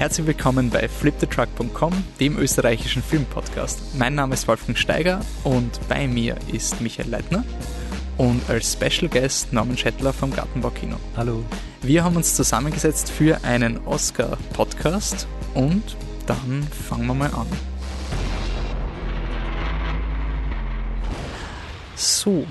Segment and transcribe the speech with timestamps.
[0.00, 3.98] Herzlich willkommen bei fliptetruck.com, dem österreichischen Filmpodcast.
[3.98, 7.44] Mein Name ist Wolfgang Steiger und bei mir ist Michael Leitner
[8.16, 10.96] und als Special Guest Norman Schettler vom Gartenbaukino.
[11.18, 11.44] Hallo.
[11.82, 17.46] Wir haben uns zusammengesetzt für einen Oscar-Podcast und dann fangen wir mal an.
[21.94, 22.46] So,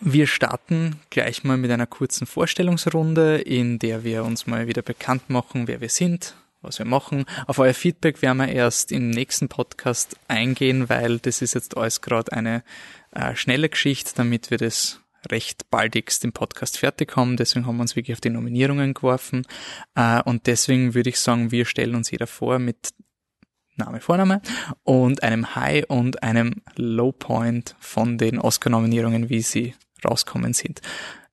[0.00, 5.30] wir starten gleich mal mit einer kurzen Vorstellungsrunde, in der wir uns mal wieder bekannt
[5.30, 7.24] machen, wer wir sind, was wir machen.
[7.46, 12.00] Auf euer Feedback werden wir erst im nächsten Podcast eingehen, weil das ist jetzt alles
[12.00, 12.62] gerade eine
[13.12, 15.00] äh, schnelle Geschichte, damit wir das
[15.30, 17.36] recht baldigst im Podcast fertig haben.
[17.36, 19.46] Deswegen haben wir uns wirklich auf die Nominierungen geworfen.
[19.94, 22.94] Äh, und deswegen würde ich sagen, wir stellen uns jeder vor mit
[23.76, 24.40] Name, Vorname
[24.84, 30.80] und einem High und einem Low Point von den Oscar-Nominierungen, wie sie rauskommen sind.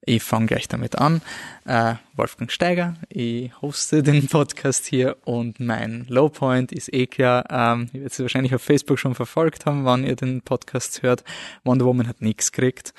[0.06, 1.22] Ich fange gleich damit an.
[1.66, 7.46] Äh, Wolfgang Steiger, ich hoste den Podcast hier und mein Low Point ist eh klar,
[7.50, 11.24] ähm, ihr werdet es wahrscheinlich auf Facebook schon verfolgt haben, wann ihr den Podcast hört.
[11.64, 12.94] Wonder Woman hat nichts gekriegt.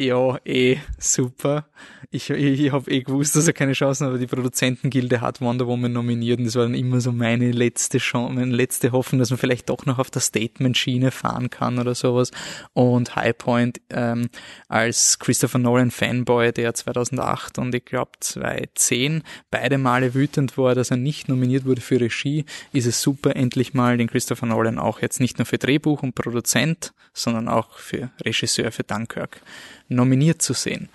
[0.00, 1.66] Ja, eh, super.
[2.10, 5.42] Ich, ich, ich habe eh gewusst, dass er keine Chancen hat, aber die Produzentengilde hat
[5.42, 9.18] Wonder Woman nominiert und das war dann immer so meine letzte Chance, meine letzte Hoffnung,
[9.18, 12.30] dass man vielleicht doch noch auf der Statement-Schiene fahren kann oder sowas.
[12.72, 14.30] Und High Point ähm,
[14.68, 20.90] als Christopher Nolan Fanboy, der 2008 und ich glaube 2010 beide Male wütend war, dass
[20.90, 25.00] er nicht nominiert wurde für Regie, ist es super, endlich mal den Christopher Nolan auch
[25.00, 29.42] jetzt nicht nur für Drehbuch und Produzent, sondern auch für Regisseur für Dunkirk
[29.90, 30.88] nominiert zu sehen.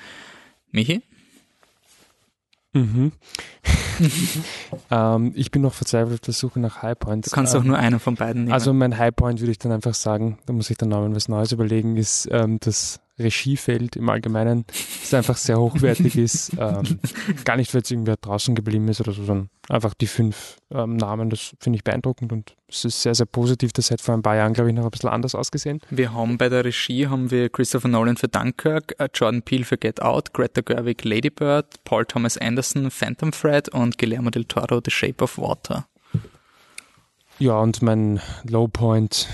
[0.71, 1.01] Michi?
[2.73, 3.13] Mhm.
[4.91, 7.29] ähm, ich bin noch verzweifelt auf der Suche nach Highpoints.
[7.29, 8.53] Du kannst ähm, auch nur einen von beiden nehmen.
[8.53, 11.53] Also mein Highpoint würde ich dann einfach sagen, da muss ich dann Namen was Neues
[11.53, 14.65] überlegen, ist ähm, das Regiefeld im Allgemeinen,
[15.01, 16.53] das einfach sehr hochwertig ist.
[16.65, 16.99] Ähm,
[17.43, 20.95] gar nicht, weil jetzt irgendwer draußen geblieben ist oder so, sondern einfach die fünf ähm,
[20.95, 23.73] Namen, das finde ich beeindruckend und es ist sehr, sehr positiv.
[23.73, 25.81] Das hätte vor ein paar Jahren, glaube ich, noch ein bisschen anders ausgesehen.
[25.89, 29.77] Wir haben bei der Regie haben wir Christopher Nolan für Dunkirk, äh, Jordan Peele für
[29.77, 34.81] Get Out, Greta Gerwig Lady Bird, Paul Thomas Anderson Phantom Thread und Guillermo del Toro
[34.83, 35.87] The Shape of Water.
[37.37, 39.27] Ja, und mein Low Point,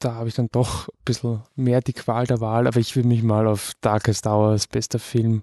[0.00, 3.04] da habe ich dann doch ein bisschen mehr die Qual der Wahl, aber ich will
[3.04, 5.42] mich mal auf Darkest Hour als bester Film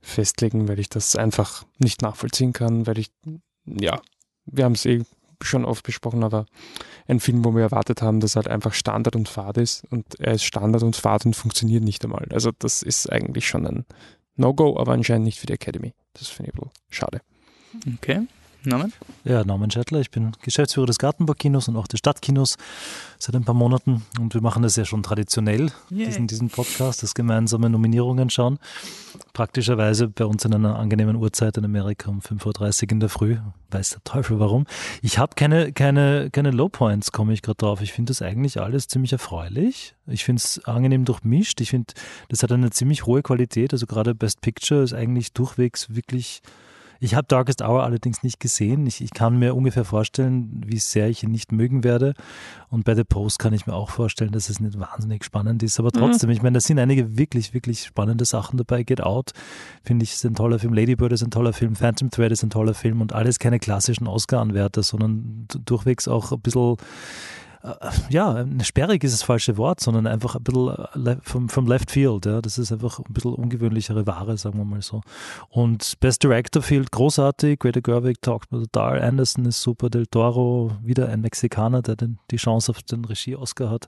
[0.00, 3.10] festlegen, weil ich das einfach nicht nachvollziehen kann, weil ich,
[3.66, 4.00] ja,
[4.46, 5.02] wir haben es eh
[5.42, 6.46] schon oft besprochen, aber
[7.08, 10.34] ein Film, wo wir erwartet haben, dass halt einfach Standard und Fahrt ist und er
[10.34, 12.26] ist Standard und Fahrt und funktioniert nicht einmal.
[12.30, 13.86] Also das ist eigentlich schon ein
[14.36, 15.92] No-Go, aber anscheinend nicht für die Academy.
[16.14, 17.20] Das finde ich bisschen schade.
[17.96, 18.26] Okay.
[18.66, 18.92] Norman?
[19.24, 20.00] Ja, Norman Schettler.
[20.00, 22.56] Ich bin Geschäftsführer des Gartenbaukinos und auch des Stadtkinos
[23.18, 24.02] seit ein paar Monaten.
[24.18, 28.58] Und wir machen das ja schon traditionell, diesen, diesen Podcast, das gemeinsame Nominierungen schauen.
[29.32, 33.36] Praktischerweise bei uns in einer angenehmen Uhrzeit in Amerika um 5.30 Uhr in der Früh.
[33.70, 34.66] Weiß der Teufel warum.
[35.02, 37.80] Ich habe keine, keine, keine Low Points, komme ich gerade drauf.
[37.80, 39.94] Ich finde das eigentlich alles ziemlich erfreulich.
[40.06, 41.60] Ich finde es angenehm durchmischt.
[41.60, 41.94] Ich finde,
[42.28, 43.72] das hat eine ziemlich hohe Qualität.
[43.72, 46.42] Also gerade Best Picture ist eigentlich durchwegs wirklich
[47.00, 48.86] ich habe Darkest Hour allerdings nicht gesehen.
[48.86, 52.14] Ich, ich, kann mir ungefähr vorstellen, wie sehr ich ihn nicht mögen werde.
[52.68, 55.78] Und bei The Post kann ich mir auch vorstellen, dass es nicht wahnsinnig spannend ist.
[55.78, 56.36] Aber trotzdem, mhm.
[56.36, 58.82] ich meine, da sind einige wirklich, wirklich spannende Sachen dabei.
[58.82, 59.32] Get Out,
[59.82, 60.74] finde ich, ist ein toller Film.
[60.74, 61.76] Lady Bird ist ein toller Film.
[61.76, 63.00] Phantom Thread ist ein toller Film.
[63.00, 66.76] Und alles keine klassischen Oscar-Anwärter, sondern durchwegs auch ein bisschen
[67.66, 71.90] äh, ja, sperrig ist das falsche Wort, sondern einfach ein bisschen äh, vom, vom Left
[71.90, 72.26] Field.
[72.26, 72.40] Ja.
[72.40, 75.00] Das ist einfach ein bisschen ungewöhnlichere Ware, sagen wir mal so.
[75.48, 77.58] Und Best Director Field großartig.
[77.58, 79.02] Greta Gerwig taugt mir total.
[79.02, 79.90] Anderson ist super.
[79.90, 83.86] Del Toro, wieder ein Mexikaner, der den, die Chance auf den Regie-Oscar hat.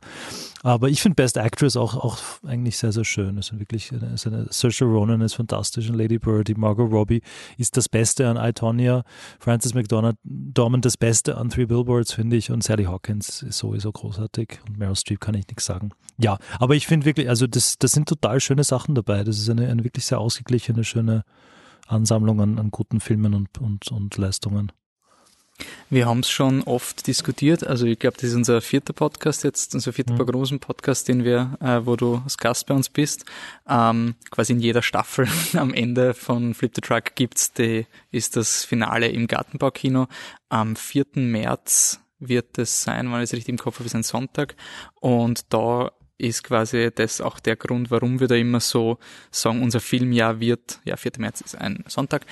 [0.63, 3.37] Aber ich finde Best Actress auch, auch eigentlich sehr, sehr schön.
[3.37, 7.23] Also wirklich, also eine, Saoirse Ronan ist fantastisch Lady Bird, die Margot Robbie
[7.57, 9.05] ist das Beste an I, Tonya.
[9.39, 12.51] Frances McDormand das Beste an Three Billboards, finde ich.
[12.51, 14.61] Und Sally Hawkins ist sowieso großartig.
[14.67, 15.91] Und Meryl Streep kann ich nichts sagen.
[16.19, 19.25] Ja, aber ich finde wirklich, also das, das sind total schöne Sachen dabei.
[19.25, 21.25] Das ist eine, eine wirklich sehr ausgeglichene, schöne
[21.87, 24.73] Ansammlung an, an guten Filmen und, und, und Leistungen.
[25.91, 27.67] Wir haben es schon oft diskutiert.
[27.67, 30.19] Also ich glaube, das ist unser vierter Podcast jetzt, unser vierter mhm.
[30.19, 33.25] Prognosen-Podcast, den wir, äh, wo du als Gast bei uns bist.
[33.69, 38.65] Ähm, quasi in jeder Staffel am Ende von Flip the Truck gibt's die, ist das
[38.65, 40.07] Finale im Gartenbaukino.
[40.49, 41.07] Am 4.
[41.15, 44.57] März wird es sein, weil ich es richtig im Kopf habe, ist ein Sonntag.
[45.01, 48.99] Und da ist quasi das auch der Grund, warum wir da immer so
[49.31, 51.13] sagen, unser Filmjahr wird, ja, 4.
[51.19, 52.27] März ist ein Sonntag,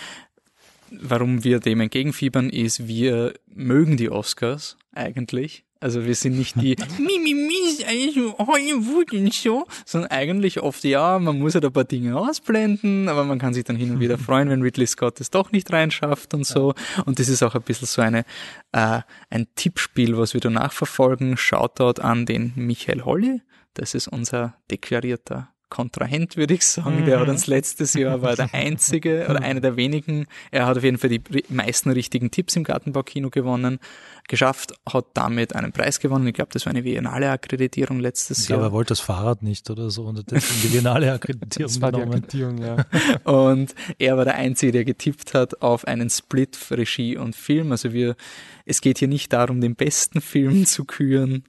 [0.90, 5.65] warum wir dem entgegenfiebern, ist, wir mögen die Oscars eigentlich.
[5.78, 11.18] Also wir sind nicht die Mimimi ist eigentlich Hollywood und so, sondern eigentlich oft ja,
[11.18, 14.18] man muss halt ein paar Dinge ausblenden, aber man kann sich dann hin und wieder
[14.26, 16.74] freuen, wenn Ridley Scott es doch nicht reinschafft und so.
[17.04, 18.24] Und das ist auch ein bisschen so eine
[18.72, 19.00] äh,
[19.30, 21.36] ein Tippspiel, was wir da nachverfolgen.
[21.36, 23.42] Shoutout an den Michael Holly,
[23.74, 27.04] das ist unser deklarierter Kontrahent, würde ich sagen.
[27.06, 27.32] Der hat mhm.
[27.32, 30.26] uns letztes Jahr war der einzige oder einer der wenigen.
[30.52, 33.80] Er hat auf jeden Fall die meisten richtigen Tipps im Gartenbaukino gewonnen,
[34.28, 36.26] geschafft, hat damit einen Preis gewonnen.
[36.26, 38.58] Ich glaube, das war eine Viennale Akkreditierung letztes ich Jahr.
[38.58, 41.92] Aber er wollte das Fahrrad nicht oder so und deswegen die Viennale Akkreditierung das war
[41.92, 42.84] die Akkreditierung, ja.
[43.24, 47.72] und er war der Einzige, der getippt hat auf einen Split Regie und Film.
[47.72, 48.16] Also wir,
[48.64, 51.44] es geht hier nicht darum, den besten Film zu küren,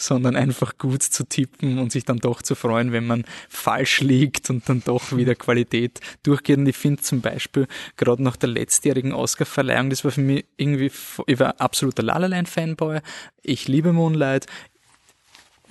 [0.00, 4.48] sondern einfach gut zu tippen und sich dann doch zu freuen, wenn man falsch liegt
[4.50, 6.58] und dann doch wieder Qualität durchgeht.
[6.58, 7.66] Und ich finde zum Beispiel
[7.96, 10.90] gerade nach der letztjährigen Oscar-Verleihung, das war für mich irgendwie,
[11.26, 13.00] ich war absoluter La La Land Fanboy.
[13.42, 14.46] Ich liebe Moonlight.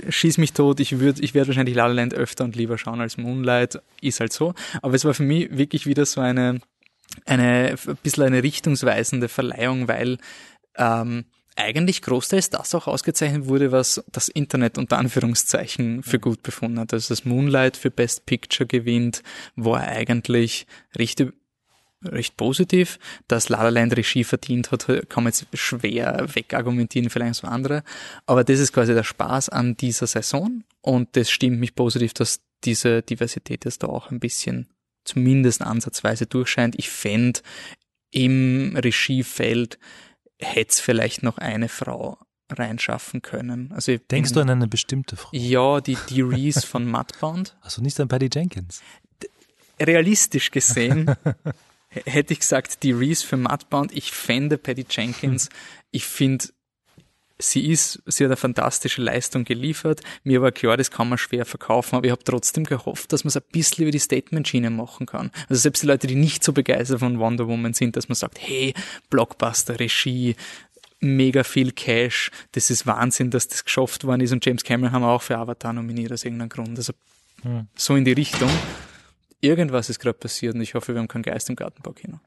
[0.07, 3.01] Schieß mich tot, ich würde, ich werde wahrscheinlich La La Land öfter und lieber schauen
[3.01, 4.53] als Moonlight, ist halt so.
[4.81, 6.61] Aber es war für mich wirklich wieder so eine,
[7.25, 10.19] eine, ein bisschen eine richtungsweisende Verleihung, weil,
[10.77, 11.25] ähm,
[11.59, 16.93] eigentlich großteils das auch ausgezeichnet wurde, was das Internet unter Anführungszeichen für gut befunden hat.
[16.93, 19.21] Also das Moonlight für Best Picture gewinnt,
[19.55, 20.65] war eigentlich
[20.95, 21.23] recht,
[22.03, 22.97] recht positiv.
[23.27, 27.83] Dass La La Land Regie verdient hat, kann man jetzt schwer wegargumentieren, vielleicht so andere.
[28.25, 32.41] Aber das ist quasi der Spaß an dieser Saison und das stimmt mich positiv, dass
[32.63, 34.67] diese Diversität jetzt da auch ein bisschen
[35.05, 36.75] zumindest ansatzweise durchscheint.
[36.77, 37.41] Ich fände
[38.11, 39.79] im Regiefeld
[40.39, 42.17] hätte es vielleicht noch eine Frau
[42.51, 43.71] reinschaffen können.
[43.73, 45.29] Also Denkst bin, du an eine bestimmte Frau?
[45.33, 47.57] Ja, die, die Reese von Mudbound.
[47.61, 48.81] Also nicht an Patty Jenkins?
[49.79, 51.15] Realistisch gesehen
[51.89, 53.91] hätte ich gesagt, die Reese für Mudbound.
[53.95, 55.49] Ich fände Patty Jenkins.
[55.91, 56.45] Ich finde,
[57.39, 60.01] sie ist, sie hat eine fantastische Leistung geliefert.
[60.23, 63.29] Mir war klar, das kann man schwer verkaufen, aber ich habe trotzdem gehofft, dass man
[63.29, 65.31] es ein bisschen über die Statement-Schiene machen kann.
[65.47, 68.39] Also selbst die Leute, die nicht so begeistert von Wonder Woman sind, dass man sagt,
[68.41, 68.73] hey,
[69.09, 70.35] Blockbuster, Regie,
[70.99, 75.03] mega viel Cash, das ist Wahnsinn, dass das geschafft worden ist und James Cameron haben
[75.03, 76.77] wir auch für Avatar nominiert aus irgendeinem Grund.
[76.77, 76.93] Also
[77.43, 77.67] hm.
[77.75, 78.49] so in die Richtung.
[79.41, 82.19] Irgendwas ist gerade passiert und ich hoffe, wir haben keinen Geist im Gartenbaukino.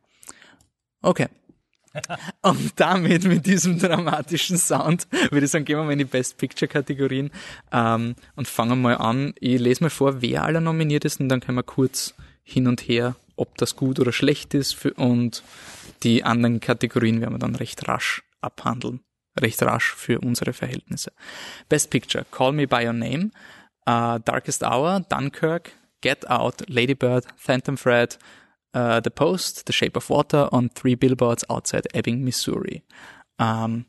[1.02, 1.26] Okay.
[2.42, 6.38] Und damit, mit diesem dramatischen Sound, würde ich sagen, gehen wir mal in die Best
[6.38, 7.30] Picture Kategorien
[7.72, 9.34] ähm, und fangen mal an.
[9.40, 12.80] Ich lese mal vor, wer aller nominiert ist und dann können wir kurz hin und
[12.80, 15.42] her, ob das gut oder schlecht ist für, und
[16.02, 19.00] die anderen Kategorien werden wir dann recht rasch abhandeln.
[19.38, 21.12] Recht rasch für unsere Verhältnisse.
[21.68, 23.30] Best Picture, Call Me By Your Name,
[23.88, 25.72] uh, Darkest Hour, Dunkirk,
[26.02, 28.18] Get Out, Lady Bird, Phantom Thread,
[28.74, 32.82] uh, The Post, The Shape of Water on Three Billboards Outside Ebbing, Missouri.
[33.38, 33.86] Um,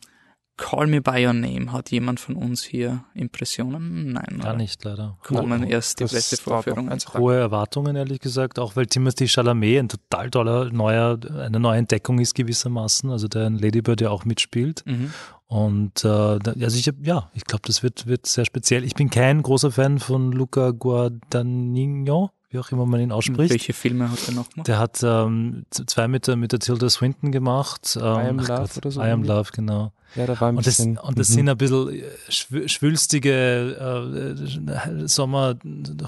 [0.56, 1.71] Call Me By Your Name.
[1.71, 4.13] Hat jemand von uns hier Impressionen?
[4.13, 4.39] Nein.
[4.39, 5.18] Gar nicht, leider.
[5.24, 7.00] Kommen no, erst die Pressevorführungen.
[7.15, 12.19] Hohe Erwartungen, ehrlich gesagt, auch weil Timothy Chalamet ein total toller neuer, eine neue Entdeckung
[12.19, 14.83] ist gewissermaßen, also der in Ladybird ja auch mitspielt.
[14.85, 15.12] Mhm.
[15.47, 18.83] Und äh, also ich ja, ich glaube, das wird, wird sehr speziell.
[18.83, 23.52] Ich bin kein großer Fan von Luca Guadagnino, wie auch immer man ihn ausspricht.
[23.52, 24.68] Welche Filme hat er noch gemacht?
[24.68, 27.98] Der hat ähm, zwei mit der, mit der Tilda Swinton gemacht.
[28.00, 29.02] Ähm, I Am Love Gott, oder so.
[29.02, 29.92] I Am Love, genau.
[30.16, 30.96] Ja, da war ein und bisschen.
[30.96, 31.34] Das, und das mhm.
[31.34, 35.56] sind ein bisschen äh, schwülstige äh, Sommer,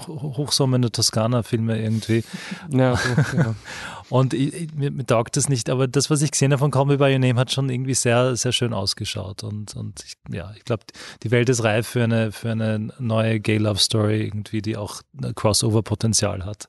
[0.06, 2.22] Hochsommer in der Toskana-Filme irgendwie.
[2.70, 2.92] Ja,
[3.36, 3.54] ja.
[4.08, 6.70] und ich, ich, mir, mir, taugt das nicht, aber das, was ich gesehen habe von
[6.70, 9.42] Call Me By Your Name, hat schon irgendwie sehr, sehr schön ausgeschaut.
[9.42, 10.84] Und, und ich, ja, ich glaube,
[11.22, 15.02] die Welt ist reif für eine, für eine neue Gay-Love-Story irgendwie, die auch
[15.34, 16.68] Crossover-Potenzial hat.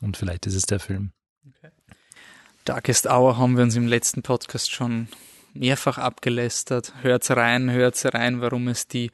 [0.00, 1.12] Und vielleicht ist es der Film.
[1.46, 1.70] Okay.
[2.64, 5.08] Darkest Hour haben wir uns im letzten Podcast schon
[5.54, 6.92] mehrfach abgelästert.
[7.02, 9.10] Hört's rein, hört's rein, warum es die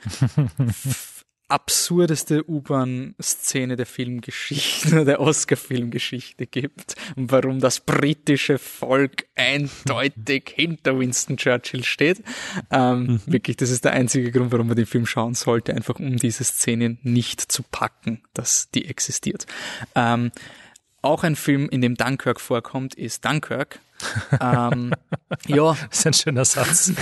[1.51, 11.37] absurdeste U-Bahn-Szene der Filmgeschichte, der Oscar-Filmgeschichte gibt und warum das britische Volk eindeutig hinter Winston
[11.37, 12.23] Churchill steht.
[12.71, 13.21] Ähm, mhm.
[13.27, 16.45] Wirklich, das ist der einzige Grund, warum man den Film schauen sollte, einfach um diese
[16.45, 19.47] Szene nicht zu packen, dass die existiert.
[19.95, 20.31] Ähm,
[21.03, 23.81] auch ein Film, in dem Dunkirk vorkommt, ist Dunkirk.
[24.41, 24.93] ähm,
[25.47, 25.77] ja.
[25.91, 26.93] Das ist ein schöner Satz.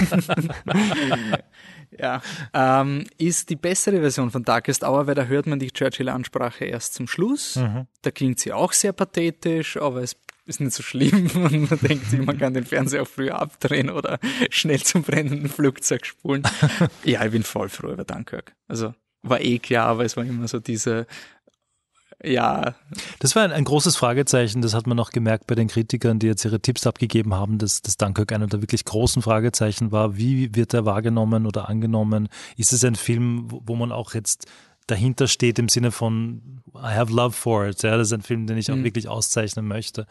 [1.96, 2.20] Ja.
[2.52, 6.94] Ähm, ist die bessere Version von Darkest Hour, weil da hört man die Churchill-Ansprache erst
[6.94, 7.56] zum Schluss.
[7.56, 7.86] Mhm.
[8.02, 10.16] Da klingt sie auch sehr pathetisch, aber es
[10.46, 13.90] ist nicht so schlimm und man denkt sich, man kann den Fernseher auch früher abdrehen
[13.90, 14.18] oder
[14.50, 16.42] schnell zum brennenden Flugzeug spulen.
[17.04, 18.54] ja, ich bin voll froh über Dunkirk.
[18.66, 21.06] Also war eh klar, aber es war immer so diese
[22.22, 22.74] ja.
[23.20, 26.26] Das war ein, ein, großes Fragezeichen, das hat man auch gemerkt bei den Kritikern, die
[26.26, 30.16] jetzt ihre Tipps abgegeben haben, dass, dass Dunkirk einer der wirklich großen Fragezeichen war.
[30.16, 32.28] Wie wird er wahrgenommen oder angenommen?
[32.56, 34.46] Ist es ein Film, wo, wo man auch jetzt
[34.88, 37.82] dahinter steht im Sinne von I have love for it.
[37.82, 38.84] Ja, das ist ein Film, den ich auch mhm.
[38.84, 40.06] wirklich auszeichnen möchte.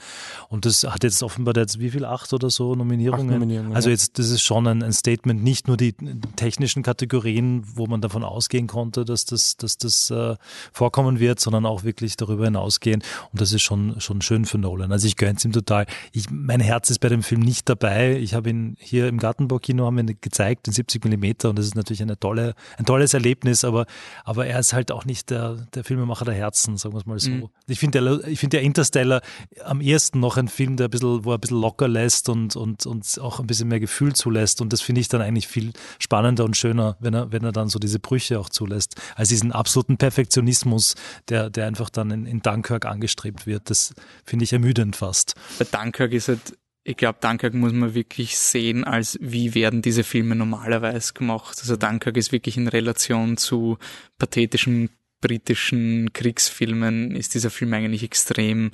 [0.50, 3.28] Und das hat jetzt offenbar jetzt wie viel acht oder so Nominierungen.
[3.28, 5.94] Nominierungen also jetzt das ist schon ein, ein, Statement, nicht nur die
[6.36, 10.36] technischen Kategorien, wo man davon ausgehen konnte, dass das, dass das äh,
[10.72, 13.02] vorkommen wird, sondern auch wirklich darüber hinausgehen.
[13.32, 14.92] Und das ist schon schon schön für Nolan.
[14.92, 15.86] Also ich gönn's ihm total.
[16.12, 18.18] Ich, mein Herz ist bei dem Film nicht dabei.
[18.18, 21.66] Ich habe ihn hier im Gartenbaukino haben wir ihn gezeigt in 70 Millimeter und das
[21.66, 23.64] ist natürlich eine tolle ein tolles Erlebnis.
[23.64, 23.86] Aber
[24.24, 27.20] aber er ist halt auch nicht der der Filmemacher der Herzen sagen wir es mal
[27.20, 27.30] so.
[27.30, 27.50] Mhm.
[27.68, 29.22] Ich finde der, ich find der Interstellar
[29.64, 32.56] am ersten noch ein Film, der ein bisschen, wo er ein bisschen locker lässt und,
[32.56, 34.62] und, und auch ein bisschen mehr Gefühl zulässt.
[34.62, 37.70] Und das finde ich dann eigentlich viel spannender und schöner, wenn er, wenn er dann
[37.70, 40.96] so diese Brüche auch zulässt, als diesen absoluten Perfektionismus,
[41.30, 43.70] der, der einfach dann in, in Dunkirk angestrebt wird.
[43.70, 43.94] Das
[44.26, 45.36] finde ich ermüdend fast.
[45.60, 46.58] Bei Dunkirk ist halt
[46.88, 51.58] ich glaube, Dunkirk muss man wirklich sehen, als wie werden diese Filme normalerweise gemacht.
[51.60, 53.78] Also Dunkirk ist wirklich in Relation zu
[54.18, 54.90] pathetischen
[55.20, 58.72] britischen Kriegsfilmen ist dieser Film eigentlich extrem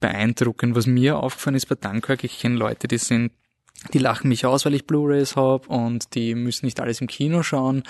[0.00, 0.74] beeindruckend.
[0.74, 3.32] Was mir aufgefallen ist bei Dunkirk, ich kenne Leute, die sind,
[3.94, 7.42] die lachen mich aus, weil ich Blu-rays habe und die müssen nicht alles im Kino
[7.42, 7.82] schauen.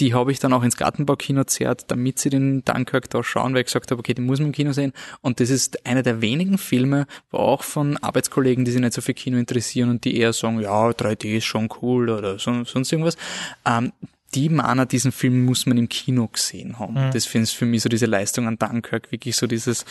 [0.00, 3.60] Die habe ich dann auch ins Gartenbaukino zerrt, damit sie den Dunkirk da schauen, weil
[3.60, 4.92] ich gesagt habe, okay, den muss man im Kino sehen.
[5.20, 9.00] Und das ist einer der wenigen Filme, wo auch von Arbeitskollegen, die sich nicht so
[9.00, 12.92] für Kino interessieren und die eher sagen, ja, 3D ist schon cool oder so, sonst
[12.92, 13.16] irgendwas,
[13.64, 13.92] ähm,
[14.34, 16.94] die Mana, diesen Film muss man im Kino gesehen haben.
[16.94, 17.10] Mhm.
[17.12, 19.84] Das finde ich für mich so diese Leistung an Dunkirk, wirklich so dieses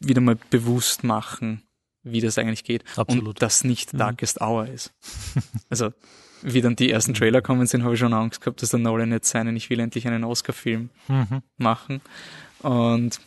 [0.00, 1.62] wieder mal bewusst machen,
[2.02, 2.84] wie das eigentlich geht.
[2.96, 3.26] Absolut.
[3.26, 3.98] Und das nicht mhm.
[3.98, 4.92] Darkest Hour ist.
[5.70, 5.92] also,
[6.44, 9.10] wie dann die ersten Trailer kommen sind, habe ich schon Angst gehabt, dass der Nolan
[9.10, 11.42] jetzt seinen, ich will endlich einen Oscar-Film mhm.
[11.56, 12.02] machen.
[12.60, 13.18] Und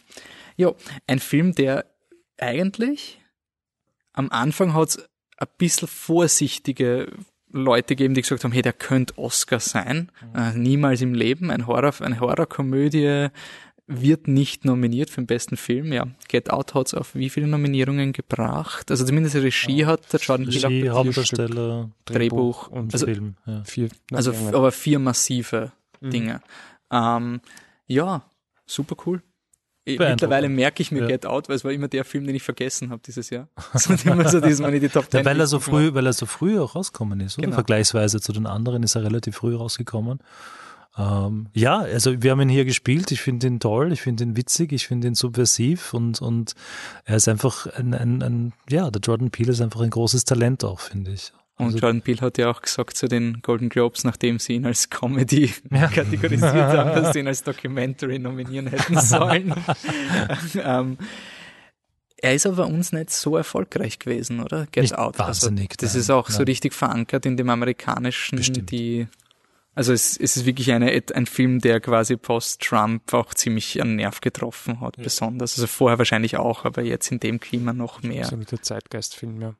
[0.56, 0.72] ja,
[1.08, 1.86] ein Film, der
[2.38, 3.20] eigentlich
[4.14, 4.98] am Anfang hat
[5.38, 7.12] ein bisschen vorsichtige
[7.52, 10.12] Leute geben, die gesagt haben, hey, der könnte Oscar sein.
[10.22, 10.40] Mhm.
[10.40, 11.50] Äh, niemals im Leben.
[11.50, 13.30] Ein Horror, eine Horrorkomödie
[13.88, 15.94] wird nicht nominiert für den besten Film.
[15.94, 18.92] Ja, Get Out hat es auf wie viele Nominierungen gebracht?
[18.92, 19.88] Also zumindest Regie ja.
[19.88, 23.36] hat der Jordan Regie, Hauptdarsteller, Drehbuch, und also, Film.
[23.46, 23.64] Ja.
[23.64, 26.10] Vier, also aber vier massive mhm.
[26.12, 26.42] Dinge.
[26.92, 27.40] Ähm,
[27.88, 28.24] ja,
[28.66, 29.22] super cool.
[29.86, 31.08] Mittlerweile merke ich mir ja.
[31.08, 33.48] Get Out, weil es war immer der Film, den ich vergessen habe dieses Jahr.
[33.74, 36.14] So, immer so diesmal in die Top 10 ja, weil er so früh, weil er
[36.14, 37.46] so früh auch rausgekommen ist, oder?
[37.46, 37.56] Genau.
[37.56, 40.20] Vergleichsweise zu den anderen ist er relativ früh rausgekommen.
[40.98, 43.12] Ähm, ja, also wir haben ihn hier gespielt.
[43.12, 46.54] Ich finde ihn toll, ich finde ihn witzig, ich finde ihn subversiv und, und
[47.06, 50.64] er ist einfach ein, ein, ein, ja, der Jordan Peele ist einfach ein großes Talent
[50.64, 51.34] auch, finde ich.
[51.58, 54.66] Und also, Jordan Peele hat ja auch gesagt zu den Golden Globes, nachdem sie ihn
[54.66, 55.88] als Comedy ja.
[55.88, 59.54] kategorisiert haben, dass sie ihn als Documentary nominieren hätten sollen.
[60.64, 60.98] ähm,
[62.20, 64.68] er ist aber uns nicht so erfolgreich gewesen, oder?
[64.72, 65.20] Get nicht Out.
[65.20, 65.72] Also, wahnsinnig.
[65.72, 66.38] Also, das nein, ist auch nein.
[66.38, 68.72] so richtig verankert in dem amerikanischen, Bestimmt.
[68.72, 69.08] die
[69.78, 74.22] also es, es ist wirklich eine, ein Film, der quasi post-Trump auch ziemlich einen Nerv
[74.22, 75.04] getroffen hat, ja.
[75.04, 75.54] besonders.
[75.54, 78.26] Also vorher wahrscheinlich auch, aber jetzt in dem Klima noch mehr.
[78.26, 79.54] So mit der Zeitgeistfilm, ja.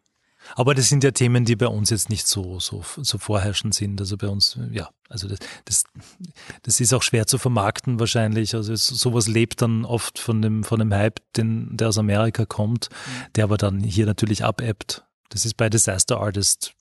[0.56, 4.00] Aber das sind ja Themen, die bei uns jetzt nicht so, so, so vorherrschend sind.
[4.00, 5.84] Also bei uns, ja, also das, das,
[6.64, 8.56] das ist auch schwer zu vermarkten wahrscheinlich.
[8.56, 12.46] Also es, sowas lebt dann oft von dem, von dem Hype, den, der aus Amerika
[12.46, 13.34] kommt, mhm.
[13.36, 15.07] der aber dann hier natürlich abebbt.
[15.30, 16.74] Das ist bei Disaster Artist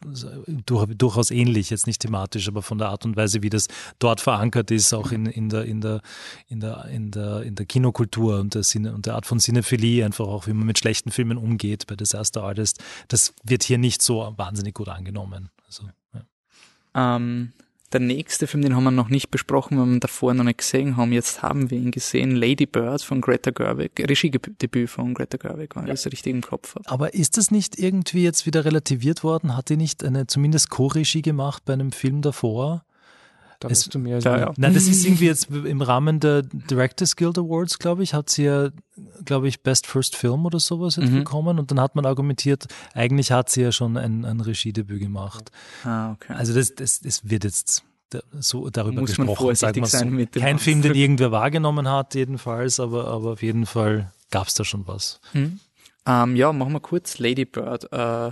[0.67, 4.21] durch, durchaus ähnlich, jetzt nicht thematisch, aber von der Art und Weise, wie das dort
[4.21, 6.01] verankert ist, auch in, in, der, in, der,
[6.49, 10.05] in, der, in, der, in der Kinokultur und der, Sinne, und der Art von Cinephilie,
[10.05, 14.03] einfach auch, wie man mit schlechten Filmen umgeht bei Disaster Artist, das wird hier nicht
[14.03, 15.51] so wahnsinnig gut angenommen.
[15.67, 17.17] Also, ja.
[17.17, 17.53] ähm,
[17.93, 20.59] der nächste Film, den haben wir noch nicht besprochen, weil wir ihn davor noch nicht
[20.59, 21.13] gesehen haben.
[21.13, 22.35] Jetzt haben wir ihn gesehen.
[22.35, 23.93] Lady Bird von Greta Gerwig.
[23.99, 26.89] Regiedebüt von Greta Gerwig, wenn ich das richtig im Kopf habe.
[26.89, 29.57] Aber ist das nicht irgendwie jetzt wieder relativiert worden?
[29.57, 32.86] Hat die nicht eine zumindest Co-Regie gemacht bei einem Film davor?
[33.61, 34.53] Da es, du mir ja, ja.
[34.57, 38.45] Nein, das ist irgendwie jetzt im Rahmen der Directors Guild Awards, glaube ich, hat sie
[38.45, 38.71] ja,
[39.25, 41.19] glaube ich, Best First Film oder sowas jetzt mhm.
[41.19, 45.51] bekommen und dann hat man argumentiert, eigentlich hat sie ja schon ein, ein Regiedebüt gemacht.
[45.85, 46.35] Ah, okay.
[46.35, 47.85] Also das, das, das wird jetzt
[48.39, 49.27] so darüber Muss gesprochen.
[49.27, 50.15] Man vorsichtig sein so.
[50.15, 54.49] mit dem Kein Film, den irgendwer wahrgenommen hat, jedenfalls, aber, aber auf jeden Fall gab
[54.49, 55.21] es da schon was.
[55.33, 55.61] Hm.
[56.07, 57.89] Ähm, ja, machen wir kurz Lady Bird.
[57.93, 58.31] Äh,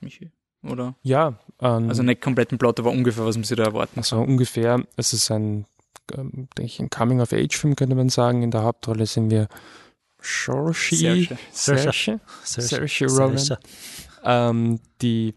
[0.00, 0.30] Michi,
[0.62, 0.94] oder?
[1.02, 4.82] Ja, ähm, also nicht kompletten Plot, aber ungefähr, was man sich da erwarten Also ungefähr,
[4.96, 5.66] es ist ein,
[6.12, 8.42] ähm, denke ich, ein Coming-of-Age-Film, könnte man sagen.
[8.42, 9.48] In der Hauptrolle sind wir
[10.20, 13.58] Saoirse, Saoirse, Saoirse Ronan,
[14.24, 15.34] ähm, die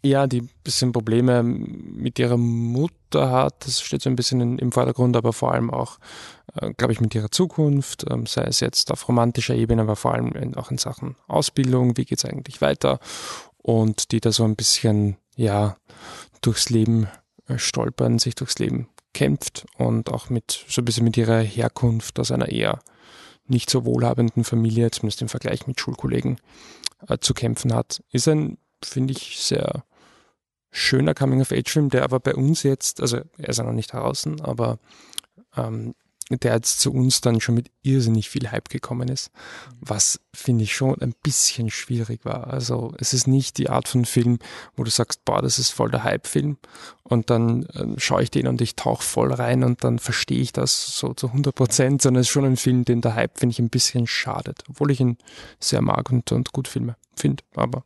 [0.00, 4.58] ja, die bisschen Probleme mit ihrer Mutter Mutter hat, das steht so ein bisschen in,
[4.58, 5.98] im Vordergrund, aber vor allem auch,
[6.60, 10.12] äh, glaube ich, mit ihrer Zukunft, ähm, sei es jetzt auf romantischer Ebene, aber vor
[10.12, 13.00] allem in, auch in Sachen Ausbildung, wie geht's eigentlich weiter
[13.68, 15.76] und die da so ein bisschen, ja,
[16.40, 17.06] durchs Leben
[17.48, 22.18] äh, stolpern, sich durchs Leben kämpft und auch mit so ein bisschen mit ihrer Herkunft
[22.18, 22.78] aus einer eher
[23.44, 26.40] nicht so wohlhabenden Familie, zumindest im Vergleich mit Schulkollegen,
[27.08, 28.02] äh, zu kämpfen hat.
[28.10, 29.84] Ist ein, finde ich, sehr
[30.70, 34.78] schöner Coming-of-Age-Film, der aber bei uns jetzt, also er ist ja noch nicht draußen, aber
[35.58, 35.94] ähm,
[36.30, 39.30] der jetzt zu uns dann schon mit irrsinnig viel Hype gekommen ist,
[39.80, 42.48] was finde ich schon ein bisschen schwierig war.
[42.48, 44.38] Also es ist nicht die Art von Film,
[44.76, 46.58] wo du sagst, boah, das ist voll der Hype-Film
[47.02, 50.52] und dann äh, schaue ich den und ich tauche voll rein und dann verstehe ich
[50.52, 53.52] das so zu 100 Prozent, sondern es ist schon ein Film, den der Hype, finde
[53.52, 55.16] ich, ein bisschen schadet, obwohl ich ihn
[55.58, 57.84] sehr mag und, und gut filme, finde, aber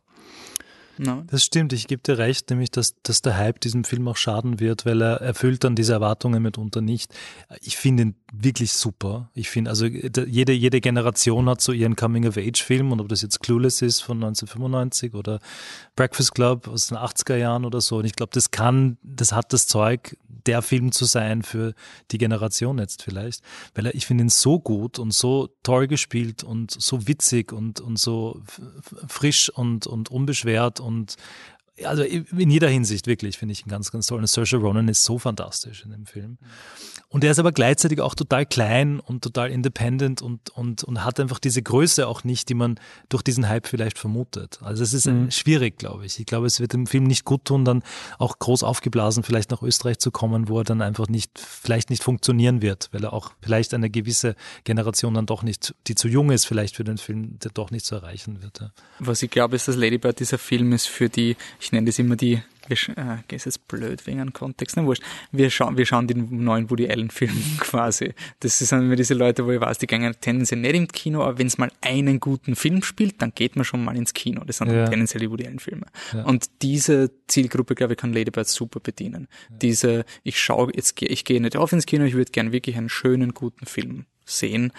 [0.97, 1.23] No.
[1.27, 4.59] Das stimmt, ich gebe dir recht, nämlich dass, dass der Hype diesem Film auch schaden
[4.59, 7.13] wird, weil er erfüllt dann diese Erwartungen mitunter nicht.
[7.61, 9.29] Ich finde ihn wirklich super.
[9.33, 13.81] Ich finde, also jede, jede Generation hat so ihren Coming-of-Age-Film und ob das jetzt Clueless
[13.81, 15.39] ist von 1995 oder
[15.95, 17.97] Breakfast Club aus den 80er Jahren oder so.
[17.97, 21.73] Und ich glaube, das kann, das hat das Zeug, der Film zu sein für
[22.11, 23.41] die Generation jetzt vielleicht.
[23.75, 27.79] Weil er, ich finde ihn so gut und so toll gespielt und so witzig und,
[27.79, 28.41] und so
[29.07, 31.15] frisch und, und unbeschwert und
[31.83, 34.19] also in jeder Hinsicht wirklich finde ich ihn ganz, ganz toll.
[34.19, 36.37] Und Saoirse Ronan ist so fantastisch in dem Film.
[37.09, 41.19] Und er ist aber gleichzeitig auch total klein und total independent und, und, und hat
[41.19, 44.59] einfach diese Größe auch nicht, die man durch diesen Hype vielleicht vermutet.
[44.63, 45.29] Also es ist mhm.
[45.29, 46.19] schwierig, glaube ich.
[46.19, 47.83] Ich glaube, es wird dem Film nicht gut tun, dann
[48.17, 52.03] auch groß aufgeblasen vielleicht nach Österreich zu kommen, wo er dann einfach nicht, vielleicht nicht
[52.03, 56.31] funktionieren wird, weil er auch vielleicht eine gewisse Generation dann doch nicht, die zu jung
[56.31, 58.59] ist, vielleicht für den Film, der doch nicht zu erreichen wird.
[58.59, 58.71] Ja.
[58.97, 62.15] Was ich glaube, ist, dass Ladybird dieser Film ist für die, ich nenne das immer
[62.15, 65.03] die wir, äh, ist jetzt blöd wegen einem Kontext, ne, wurscht.
[65.31, 68.13] Wir schauen, wir schauen den neuen Woody Allen Film quasi.
[68.39, 71.37] Das sind immer diese Leute, wo ich weiß, die gehen tendenziell nicht ins Kino, aber
[71.39, 74.43] wenn es mal einen guten Film spielt, dann geht man schon mal ins Kino.
[74.45, 74.87] Das sind ja.
[74.87, 75.87] tendenziell die Woody Allen Filme.
[76.13, 76.23] Ja.
[76.23, 79.27] Und diese Zielgruppe, glaube ich, kann Ladybird super bedienen.
[79.49, 79.57] Ja.
[79.57, 82.89] Diese, ich schaue, jetzt ich gehe nicht auf ins Kino, ich würde gern wirklich einen
[82.89, 84.71] schönen, guten Film sehen.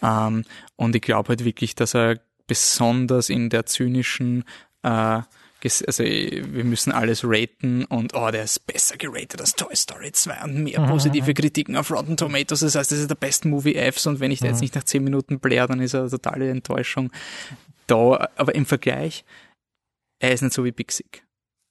[0.00, 0.44] Ähm,
[0.76, 4.44] und ich glaube halt wirklich, dass er besonders in der zynischen
[4.82, 5.22] äh,
[5.64, 10.44] also wir müssen alles raten und oh, der ist besser geratet als Toy Story 2
[10.44, 12.60] und mehr positive Kritiken auf Rotten Tomatoes.
[12.60, 14.84] Das heißt, das ist der beste Movie Fs und wenn ich da jetzt nicht nach
[14.84, 17.10] 10 Minuten blär, dann ist er eine totale Enttäuschung.
[17.86, 19.24] Da, aber im Vergleich,
[20.18, 21.24] er ist nicht so wie Big Sick.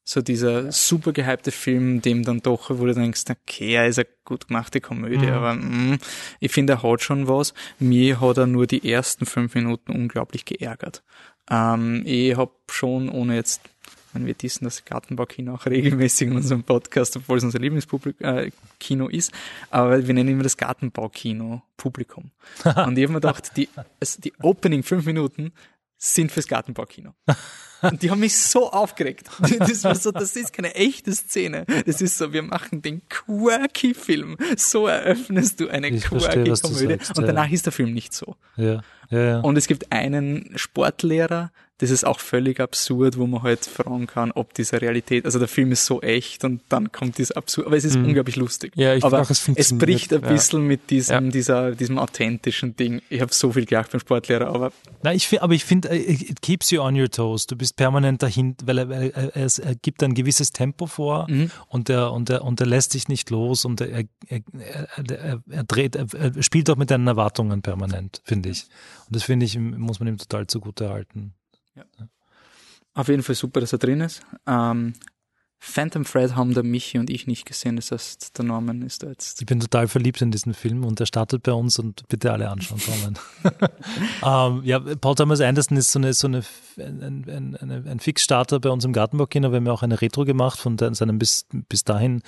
[0.03, 4.07] So dieser super gehypte Film, dem dann doch, wo du denkst, okay, er ist eine
[4.25, 5.33] gut gemachte Komödie, mhm.
[5.33, 5.97] aber mh,
[6.39, 7.53] ich finde, er hat schon was.
[7.79, 11.03] Mir hat er nur die ersten fünf Minuten unglaublich geärgert.
[11.49, 13.61] Ähm, ich habe schon, ohne jetzt
[14.13, 19.15] meine, wir dissen das Gartenbaukino auch regelmäßig in unserem Podcast, obwohl es unser Lieblingskino äh,
[19.15, 19.31] ist.
[19.69, 22.31] Aber wir nennen immer das Gartenbaukino Publikum.
[22.63, 23.69] Und ich habe mir gedacht, die,
[23.99, 25.53] also die Opening fünf Minuten
[25.97, 27.13] sind fürs Gartenbaukino.
[27.81, 29.29] Und die haben mich so aufgeregt.
[29.71, 31.65] Das war so, das ist keine echte Szene.
[31.85, 34.37] Das ist so, wir machen den quirky Film.
[34.57, 37.05] So eröffnest du eine ich quirky verstehe, Komödie.
[37.05, 37.53] Sagst, und danach ja.
[37.53, 38.35] ist der Film nicht so.
[38.57, 38.81] Ja.
[39.09, 39.39] Ja, ja.
[39.41, 44.31] Und es gibt einen Sportlehrer, das ist auch völlig absurd, wo man halt fragen kann,
[44.31, 47.75] ob diese Realität, also der Film ist so echt und dann kommt dieses absurd, aber
[47.75, 48.05] es ist mhm.
[48.05, 48.73] unglaublich lustig.
[48.75, 51.31] Ja, ich aber auch, es, es bricht ein bisschen mit diesem, ja.
[51.31, 53.01] dieser, diesem authentischen Ding.
[53.09, 54.71] Ich habe so viel gelacht beim Sportlehrer, aber.
[55.01, 57.47] Nein, ich finde, aber ich finde, äh, it keeps you on your toes.
[57.47, 61.51] Du bist permanent dahin, weil er, er, er, er gibt ein gewisses Tempo vor mhm.
[61.67, 64.41] und er, und er, und er lässt dich nicht los und er, er,
[65.07, 68.67] er, er dreht, er, spielt auch mit deinen Erwartungen permanent, finde ich.
[69.07, 71.33] Und das finde ich, muss man ihm total zugute halten.
[71.75, 71.83] Ja.
[72.93, 74.21] Auf jeden Fall super, dass er drin ist.
[74.45, 74.93] Ähm,
[75.63, 79.09] Phantom Thread haben der Michi und ich nicht gesehen, das heißt, der Norman ist da
[79.09, 79.41] jetzt.
[79.41, 82.49] Ich bin total verliebt in diesen Film und er startet bei uns und bitte alle
[82.49, 83.19] anschauen kommen.
[84.25, 86.43] ähm, ja, Paul Thomas Anderson ist so eine, so eine,
[86.77, 89.51] ein, ein, ein, ein Fixstarter bei uns im Gartenbaukino.
[89.51, 92.23] Wir haben ja auch eine Retro gemacht von seinen bis, bis dahin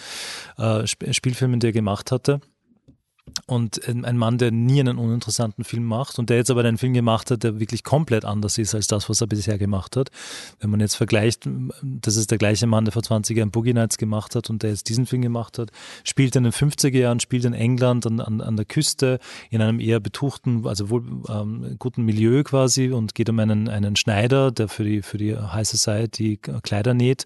[0.60, 2.40] äh, Spielfilmen, die er gemacht hatte
[3.46, 6.94] und ein Mann, der nie einen uninteressanten Film macht und der jetzt aber einen Film
[6.94, 10.10] gemacht hat, der wirklich komplett anders ist als das, was er bisher gemacht hat.
[10.60, 11.48] Wenn man jetzt vergleicht,
[11.82, 14.72] das ist der gleiche Mann, der vor 20 Jahren Boogie Nights gemacht hat und der
[14.72, 15.72] jetzt diesen Film gemacht hat,
[16.04, 19.80] spielt in den 50er Jahren, spielt in England an, an, an der Küste in einem
[19.80, 24.68] eher betuchten, also wohl ähm, guten Milieu quasi und geht um einen, einen Schneider, der
[24.68, 27.26] für die, für die High Society Kleider näht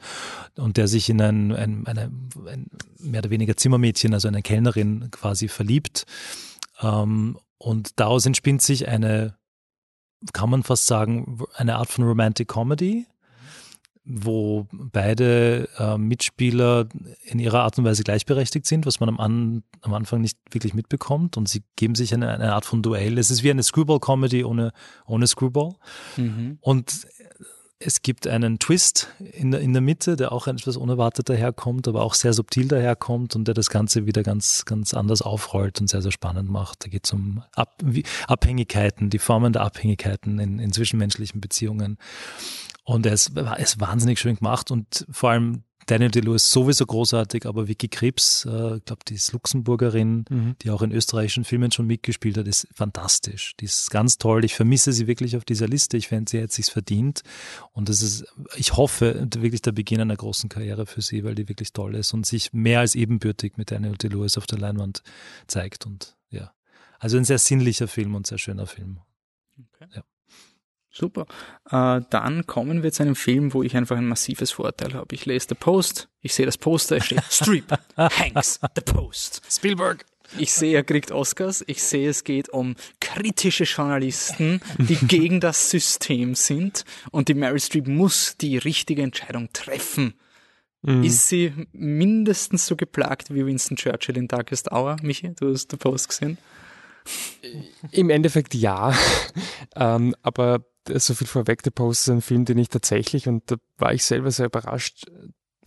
[0.55, 2.11] und der sich in ein, ein, eine,
[2.47, 2.67] ein
[2.99, 5.86] mehr oder weniger Zimmermädchen, also eine Kellnerin quasi verliebt.
[6.81, 9.35] Ähm, und daraus entspinnt sich eine,
[10.33, 13.07] kann man fast sagen, eine Art von Romantic Comedy
[14.09, 16.87] wo beide äh, Mitspieler
[17.25, 20.73] in ihrer Art und Weise gleichberechtigt sind, was man am, an, am Anfang nicht wirklich
[20.73, 21.35] mitbekommt.
[21.35, 23.17] Und sie geben sich eine, eine Art von Duell.
[23.17, 24.71] Es ist wie eine Screwball-Comedy ohne,
[25.05, 25.73] ohne Screwball.
[26.15, 26.57] Mhm.
[26.61, 27.05] Und
[27.79, 32.01] es gibt einen Twist in der, in der Mitte, der auch etwas unerwartet daherkommt, aber
[32.01, 36.01] auch sehr subtil daherkommt und der das Ganze wieder ganz, ganz anders aufrollt und sehr,
[36.01, 36.85] sehr spannend macht.
[36.85, 37.83] Da geht es um Ab
[38.27, 41.97] Abhängigkeiten, die Formen der Abhängigkeiten in, in zwischenmenschlichen Beziehungen.
[42.83, 47.45] Und er ist, er ist wahnsinnig schön gemacht und vor allem Daniel DeLuis sowieso großartig,
[47.45, 50.55] aber Vicky Krebs, äh, ich glaube, die ist Luxemburgerin, mhm.
[50.61, 53.55] die auch in österreichischen Filmen schon mitgespielt hat, ist fantastisch.
[53.59, 54.43] Die ist ganz toll.
[54.43, 55.95] Ich vermisse sie wirklich auf dieser Liste.
[55.95, 57.21] Ich fände, sie hätte sich's verdient.
[57.71, 58.25] Und das ist,
[58.57, 62.13] ich hoffe, wirklich der Beginn einer großen Karriere für sie, weil die wirklich toll ist
[62.13, 65.03] und sich mehr als ebenbürtig mit Daniel DeLuis auf der Leinwand
[65.47, 65.85] zeigt.
[65.85, 66.51] Und ja,
[66.99, 68.99] also ein sehr sinnlicher Film und sehr schöner Film.
[69.57, 69.87] Okay.
[69.95, 70.03] Ja.
[70.97, 71.25] Super.
[71.69, 75.13] Äh, dann kommen wir zu einem Film, wo ich einfach ein massives Vorteil habe.
[75.13, 79.41] Ich lese The Post, ich sehe das Poster, es steht Streep, Hanks, The Post.
[79.49, 80.05] Spielberg.
[80.37, 81.63] Ich sehe, er kriegt Oscars.
[81.67, 86.83] Ich sehe, es geht um kritische Journalisten, die gegen das System sind.
[87.11, 90.15] Und die Mary Streep muss die richtige Entscheidung treffen.
[90.81, 91.03] Mhm.
[91.03, 94.97] Ist sie mindestens so geplagt wie Winston Churchill in Darkest Hour?
[95.01, 96.37] Michi, du hast The Post gesehen?
[97.91, 98.93] Im Endeffekt ja.
[99.75, 103.55] ähm, aber so viel vorweg, The Post ist ein Film, den ich tatsächlich, und da
[103.77, 105.05] war ich selber sehr überrascht,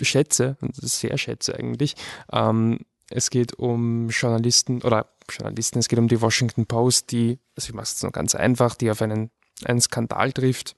[0.01, 1.95] schätze, und sehr schätze eigentlich.
[2.33, 2.81] Ähm,
[3.11, 7.75] es geht um Journalisten oder Journalisten, es geht um die Washington Post, die, also ich
[7.75, 9.31] mache es jetzt nur ganz einfach, die auf einen,
[9.65, 10.77] einen Skandal trifft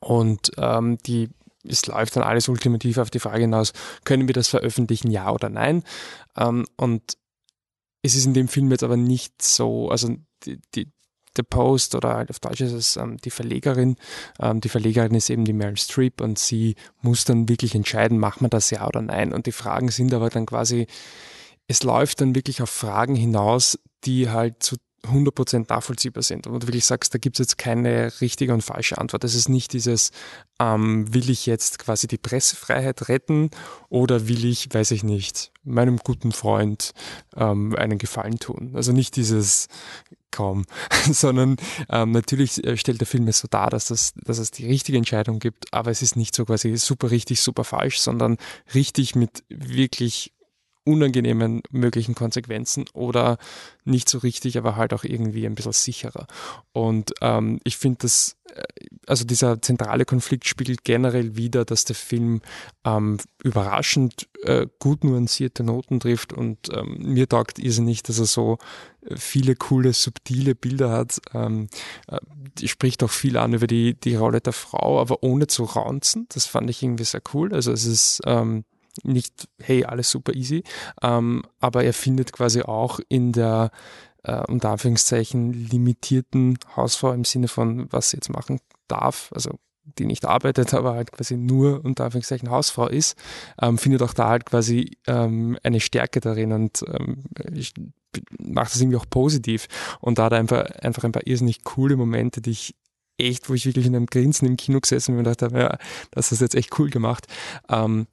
[0.00, 1.30] und ähm, die
[1.64, 3.72] es läuft dann alles ultimativ auf die Frage hinaus,
[4.04, 5.84] können wir das veröffentlichen, ja oder nein?
[6.36, 7.18] Ähm, und
[8.02, 10.90] es ist in dem Film jetzt aber nicht so, also die, die,
[11.38, 13.96] The Post oder halt auf Deutsch ist es ähm, die Verlegerin.
[14.40, 18.42] Ähm, die Verlegerin ist eben die Meryl Streep und sie muss dann wirklich entscheiden, macht
[18.42, 19.32] man das ja oder nein.
[19.32, 20.86] Und die Fragen sind aber dann quasi,
[21.68, 26.46] es läuft dann wirklich auf Fragen hinaus, die halt zu 100% nachvollziehbar sind.
[26.46, 29.24] Und wirklich sagst, da gibt es jetzt keine richtige und falsche Antwort.
[29.24, 30.10] Das ist nicht dieses,
[30.58, 33.50] ähm, will ich jetzt quasi die Pressefreiheit retten
[33.88, 36.92] oder will ich, weiß ich nicht, meinem guten Freund
[37.36, 38.72] ähm, einen Gefallen tun.
[38.74, 39.68] Also nicht dieses
[40.30, 40.64] kaum,
[41.10, 41.56] sondern
[41.88, 44.98] ähm, natürlich äh, stellt der Film es so dar, dass, das, dass es die richtige
[44.98, 48.36] Entscheidung gibt, aber es ist nicht so quasi super richtig, super falsch, sondern
[48.74, 50.32] richtig mit wirklich
[50.88, 53.36] unangenehmen möglichen Konsequenzen oder
[53.84, 56.26] nicht so richtig, aber halt auch irgendwie ein bisschen sicherer.
[56.72, 58.62] Und ähm, ich finde, dass äh,
[59.06, 62.40] also dieser zentrale Konflikt spiegelt generell wieder, dass der Film
[62.84, 68.56] ähm, überraschend äh, gut nuancierte Noten trifft und ähm, mir taugt irrsinnig, dass er so
[69.02, 71.20] äh, viele coole, subtile Bilder hat.
[71.34, 71.68] Ähm,
[72.06, 76.26] äh, spricht auch viel an über die, die Rolle der Frau, aber ohne zu raunzen.
[76.30, 77.52] Das fand ich irgendwie sehr cool.
[77.52, 78.64] Also es ist ähm,
[79.02, 80.62] nicht, hey, alles super easy,
[81.02, 83.70] ähm, aber er findet quasi auch in der
[84.24, 89.58] äh, unter Anführungszeichen limitierten Hausfrau im Sinne von, was sie jetzt machen darf, also
[89.98, 93.16] die nicht arbeitet, aber halt quasi nur unter Anführungszeichen Hausfrau ist,
[93.60, 97.74] ähm, findet auch da halt quasi ähm, eine Stärke darin und ähm, ich
[98.38, 99.66] mache das irgendwie auch positiv.
[100.00, 102.74] Und da hat er einfach, einfach ein paar irrsinnig coole Momente, die ich
[103.18, 105.78] echt, wo ich wirklich in einem Grinsen im Kino gesessen bin und gedacht habe, ja,
[106.12, 107.26] das du jetzt echt cool gemacht.
[107.68, 108.06] Ähm,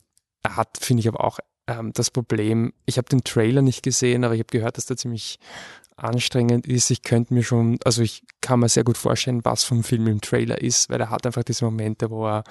[0.45, 4.23] er hat, finde ich, aber auch ähm, das Problem, ich habe den Trailer nicht gesehen,
[4.23, 5.39] aber ich habe gehört, dass der ziemlich
[5.97, 6.91] anstrengend ist.
[6.91, 10.21] Ich könnte mir schon, also ich kann mir sehr gut vorstellen, was vom Film im
[10.21, 12.43] Trailer ist, weil er hat einfach diese Momente, wo er,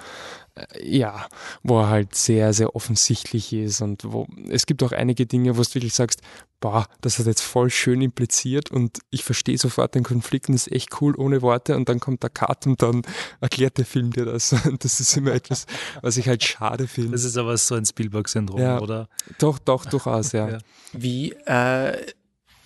[0.55, 1.27] äh, ja,
[1.63, 5.61] wo er halt sehr, sehr offensichtlich ist und wo, es gibt auch einige Dinge, wo
[5.61, 6.21] du wirklich sagst,
[6.59, 10.71] boah, das hat jetzt voll schön impliziert und ich verstehe sofort den Konflikt und ist
[10.71, 13.03] echt cool ohne Worte und dann kommt der Cut und dann
[13.39, 14.53] erklärt der Film dir das.
[14.65, 15.67] Und das ist immer etwas,
[16.01, 17.11] was ich halt schade finde.
[17.11, 19.07] Das ist aber so ein Spielberg-Syndrom, ja, oder?
[19.37, 20.49] Doch, doch, durchaus, ja.
[20.53, 20.57] ja.
[20.93, 21.97] Wie, äh,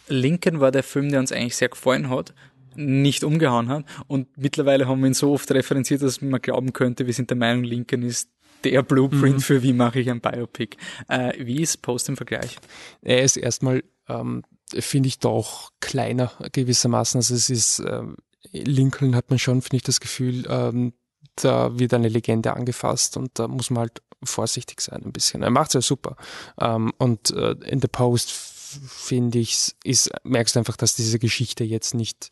[0.10, 2.34] Lincoln war der Film, der uns eigentlich sehr gefallen hat,
[2.76, 3.86] nicht umgehauen hat.
[4.08, 7.38] Und mittlerweile haben wir ihn so oft referenziert, dass man glauben könnte, wir sind der
[7.38, 8.30] Meinung, Lincoln ist
[8.64, 9.42] der Blueprint mhm.
[9.42, 10.78] für wie mache ich ein Biopic.
[11.08, 12.58] Äh, wie ist Post im Vergleich?
[13.02, 14.44] Er ist erstmal, ähm,
[14.74, 17.20] finde ich, doch kleiner gewissermaßen.
[17.20, 18.04] Also es ist, äh,
[18.52, 20.94] Lincoln hat man schon, finde ich, das Gefühl, ähm,
[21.36, 25.42] da wird eine Legende angefasst und da muss man halt vorsichtig sein ein bisschen.
[25.42, 26.18] Er macht es ja super.
[26.60, 28.32] Ähm, und äh, in The Post
[28.88, 32.30] finde ich, ist, merkst du einfach, dass diese Geschichte jetzt nicht,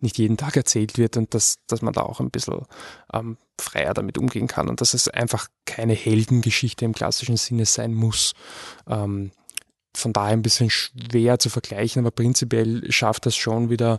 [0.00, 2.66] nicht jeden Tag erzählt wird und dass, dass man da auch ein bisschen
[3.12, 7.94] ähm, freier damit umgehen kann und dass es einfach keine Heldengeschichte im klassischen Sinne sein
[7.94, 8.34] muss.
[8.86, 9.32] Ähm,
[9.94, 13.98] von daher ein bisschen schwer zu vergleichen, aber prinzipiell schafft das schon wieder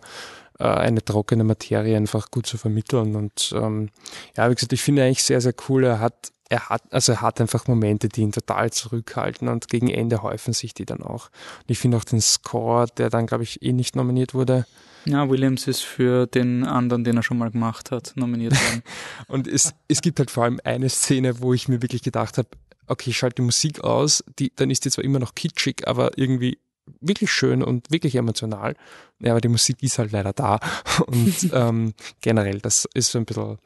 [0.60, 3.15] äh, eine trockene Materie einfach gut zu vermitteln.
[3.15, 3.89] Und ähm,
[4.38, 5.84] ja, wie gesagt, ich finde eigentlich sehr, sehr cool.
[5.84, 9.90] Er hat er hat, also er hat einfach Momente, die ihn total zurückhalten und gegen
[9.90, 11.30] Ende häufen sich die dann auch.
[11.60, 14.66] Und ich finde auch den Score, der dann, glaube ich, eh nicht nominiert wurde.
[15.06, 18.84] Ja, Williams ist für den anderen, den er schon mal gemacht hat, nominiert worden.
[19.28, 22.50] und es, es gibt halt vor allem eine Szene, wo ich mir wirklich gedacht habe,
[22.88, 26.18] okay, ich schalte die Musik aus, die, dann ist die zwar immer noch kitschig, aber
[26.18, 26.58] irgendwie
[27.02, 28.75] wirklich schön und wirklich emotional.
[29.19, 30.60] Ja, aber die Musik ist halt leider da.
[31.08, 33.58] Und ähm, generell, das ist so ein bisschen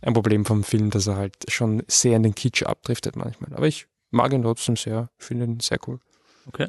[0.00, 3.52] ein Problem vom Film, dass er halt schon sehr in den Kitsch abdriftet manchmal.
[3.54, 5.98] Aber ich mag ihn trotzdem sehr, finde ihn sehr cool.
[6.46, 6.68] Okay.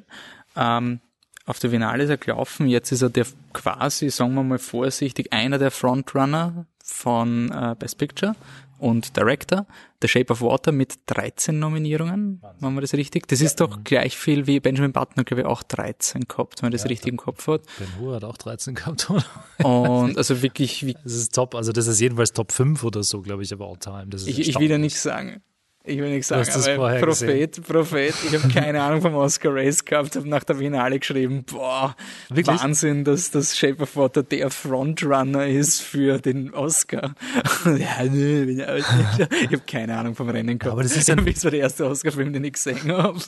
[0.56, 0.99] Ähm,
[1.45, 5.34] auf der Finale ist er gelaufen, jetzt ist er der quasi, sagen wir mal vorsichtig,
[5.34, 8.36] einer der Frontrunner von äh, Best Picture
[8.84, 9.65] und Director.
[10.02, 13.28] The Shape of Water mit 13 Nominierungen, machen wir das richtig?
[13.28, 13.46] Das ja.
[13.46, 16.84] ist doch gleich viel wie Benjamin Button, glaube ich, auch 13 gehabt, wenn man das
[16.84, 17.62] ja, richtig im Kopf hat.
[17.80, 19.24] Ben Hur hat auch 13 gehabt, oder?
[19.63, 23.22] Und also wirklich, wie Das ist top, also das ist jedenfalls Top 5 oder so,
[23.22, 24.08] glaube ich, aber all time.
[24.26, 25.41] ich, ich will ja nicht sagen.
[25.86, 27.63] Ich will nicht sagen, aber Prophet, gesehen.
[27.67, 31.93] Prophet, ich habe keine Ahnung vom Oscar Race gehabt, habe nach der Finale geschrieben, boah,
[32.30, 32.58] Wirklich?
[32.58, 37.15] Wahnsinn, dass das Shape of Water der Frontrunner ist für den Oscar.
[37.65, 40.72] ja, ich habe keine Ahnung vom Rennen gehabt.
[40.72, 43.19] Aber das ist ein, das war der erste Oscar-Film, den ich gesehen habe.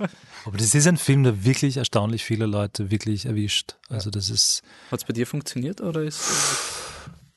[0.45, 3.75] Aber das ist ein Film, der wirklich erstaunlich viele Leute wirklich erwischt.
[3.89, 4.61] Also das ist.
[4.91, 6.21] Hat es bei dir funktioniert oder ist?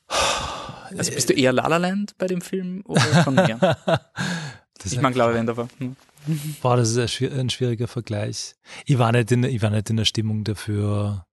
[0.97, 3.77] Also bist du eher La La Land bei dem Film oder schon mehr?
[4.79, 5.67] Das ich La Land aber.
[5.77, 5.95] Hm.
[6.61, 8.55] Boah, das ist ein schwieriger Vergleich.
[8.85, 11.25] Ich war nicht in, ich war nicht in der Stimmung dafür,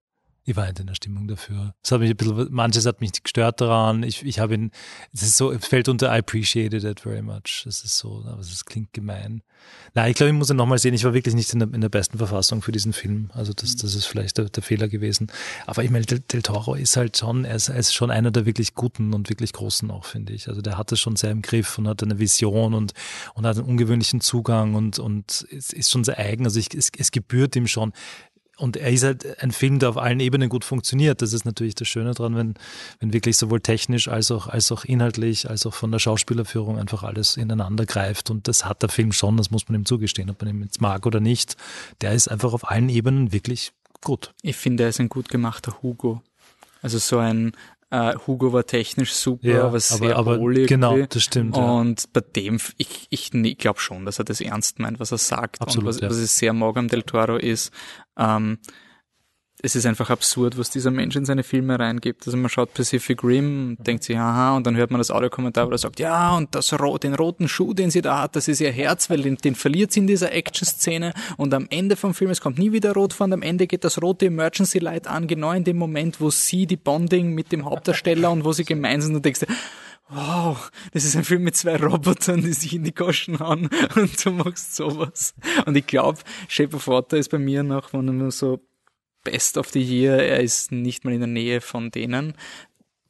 [0.47, 1.75] ich war nicht in der Stimmung dafür.
[1.83, 4.03] Es hat mich ein bisschen, manches hat mich gestört daran.
[4.03, 4.71] Ich, ich habe ihn,
[5.11, 7.65] es ist so, es fällt unter I appreciated it very much.
[7.67, 9.43] Es ist so, aber es klingt gemein.
[9.93, 10.93] Nein, ich glaube, ich muss ihn nochmal sehen.
[10.93, 13.29] Ich war wirklich nicht in der, in der besten Verfassung für diesen Film.
[13.33, 15.27] Also das, das ist vielleicht der, der Fehler gewesen.
[15.65, 18.31] Aber ich meine, Del, Del Toro ist halt schon, er ist, er ist schon einer
[18.31, 20.47] der wirklich guten und wirklich großen auch, finde ich.
[20.47, 22.93] Also der hat es schon sehr im Griff und hat eine Vision und,
[23.33, 26.45] und hat einen ungewöhnlichen Zugang und, und es ist schon sehr eigen.
[26.45, 27.91] Also ich, es, es gebührt ihm schon
[28.57, 31.21] und er ist halt ein Film, der auf allen Ebenen gut funktioniert.
[31.21, 32.55] Das ist natürlich das Schöne dran, wenn,
[32.99, 37.03] wenn wirklich sowohl technisch als auch, als auch inhaltlich, als auch von der Schauspielerführung einfach
[37.03, 38.31] alles ineinander greift.
[38.31, 40.81] Und das hat der Film schon, das muss man ihm zugestehen, ob man ihn jetzt
[40.81, 41.55] mag oder nicht.
[42.01, 44.33] Der ist einfach auf allen Ebenen wirklich gut.
[44.41, 46.21] Ich finde, er ist ein gut gemachter Hugo.
[46.81, 47.53] Also so ein,
[47.89, 51.55] Uh, Hugo war technisch super, ja, aber sehr aber, aber Genau, das stimmt.
[51.55, 52.09] Und ja.
[52.11, 55.61] bei dem, ich, ich, ich glaube schon, dass er das ernst meint, was er sagt.
[55.61, 56.09] Absolut, und was, ja.
[56.09, 57.71] was ich sehr mag am Del Toro ist,
[58.17, 58.57] ähm,
[59.63, 62.27] es ist einfach absurd, was dieser Mensch in seine Filme reingibt.
[62.27, 65.67] Also man schaut Pacific Rim und denkt sich, aha, und dann hört man das Audiokommentar,
[65.67, 68.61] wo er sagt, ja, und das, den roten Schuh, den sie da hat, das ist
[68.61, 72.29] ihr Herz, weil den, den verliert sie in dieser Action-Szene und am Ende vom Film,
[72.29, 75.27] es kommt nie wieder rot vor und am Ende geht das rote Emergency Light an,
[75.27, 79.15] genau in dem Moment, wo sie die Bonding mit dem Hauptdarsteller und wo sie gemeinsam
[79.15, 79.41] und denkst,
[80.09, 84.23] wow, das ist ein Film mit zwei Robotern, die sich in die Goschen hauen und
[84.23, 85.33] du machst sowas.
[85.65, 88.59] Und ich glaube, Shape of Water ist bei mir noch, wenn man so
[89.29, 90.17] Best of the Year.
[90.17, 92.33] Er ist nicht mal in der Nähe von denen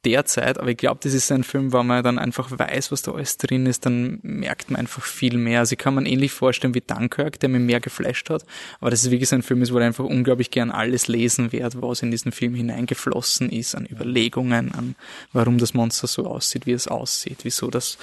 [0.04, 3.12] derzeit, aber ich glaube, das ist ein Film, wo man dann einfach weiß, was da
[3.12, 5.60] alles drin ist, dann merkt man einfach viel mehr.
[5.60, 8.44] Also ich kann man ähnlich vorstellen wie Dunkirk, der mir mehr geflasht hat,
[8.80, 11.82] aber das ist wirklich so ein Film, wo ich einfach unglaublich gern alles lesen werde,
[11.82, 14.94] was in diesen Film hineingeflossen ist, an Überlegungen, an
[15.32, 17.98] warum das Monster so aussieht, wie es aussieht, wieso das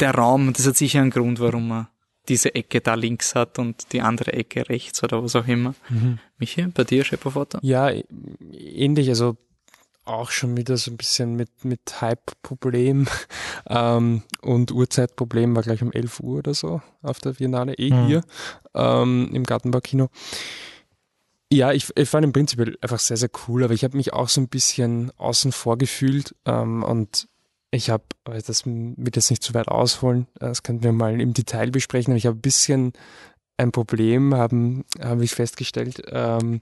[0.00, 1.88] der Raum, das hat sicher einen Grund, warum man
[2.28, 5.74] diese Ecke da links hat und die andere Ecke rechts oder was auch immer.
[5.88, 6.18] Mhm.
[6.38, 7.58] Michi, bei dir, Scheppervater?
[7.62, 7.90] Ja,
[8.52, 9.36] ähnlich, also
[10.04, 13.06] auch schon wieder so ein bisschen mit, mit Hype-Problem
[13.68, 18.06] ähm, und Uhrzeitproblem war gleich um 11 Uhr oder so auf der Biennale, eh mhm.
[18.06, 18.24] hier
[18.74, 20.08] ähm, im Gartenbaukino.
[21.50, 24.28] Ja, ich, ich fand im Prinzip einfach sehr, sehr cool, aber ich habe mich auch
[24.28, 27.28] so ein bisschen außen vor gefühlt ähm, und
[27.70, 31.70] ich habe, das wird jetzt nicht zu weit ausholen, das können wir mal im Detail
[31.70, 32.92] besprechen, aber ich habe ein bisschen
[33.58, 36.60] ein Problem, haben, habe ich festgestellt, ähm,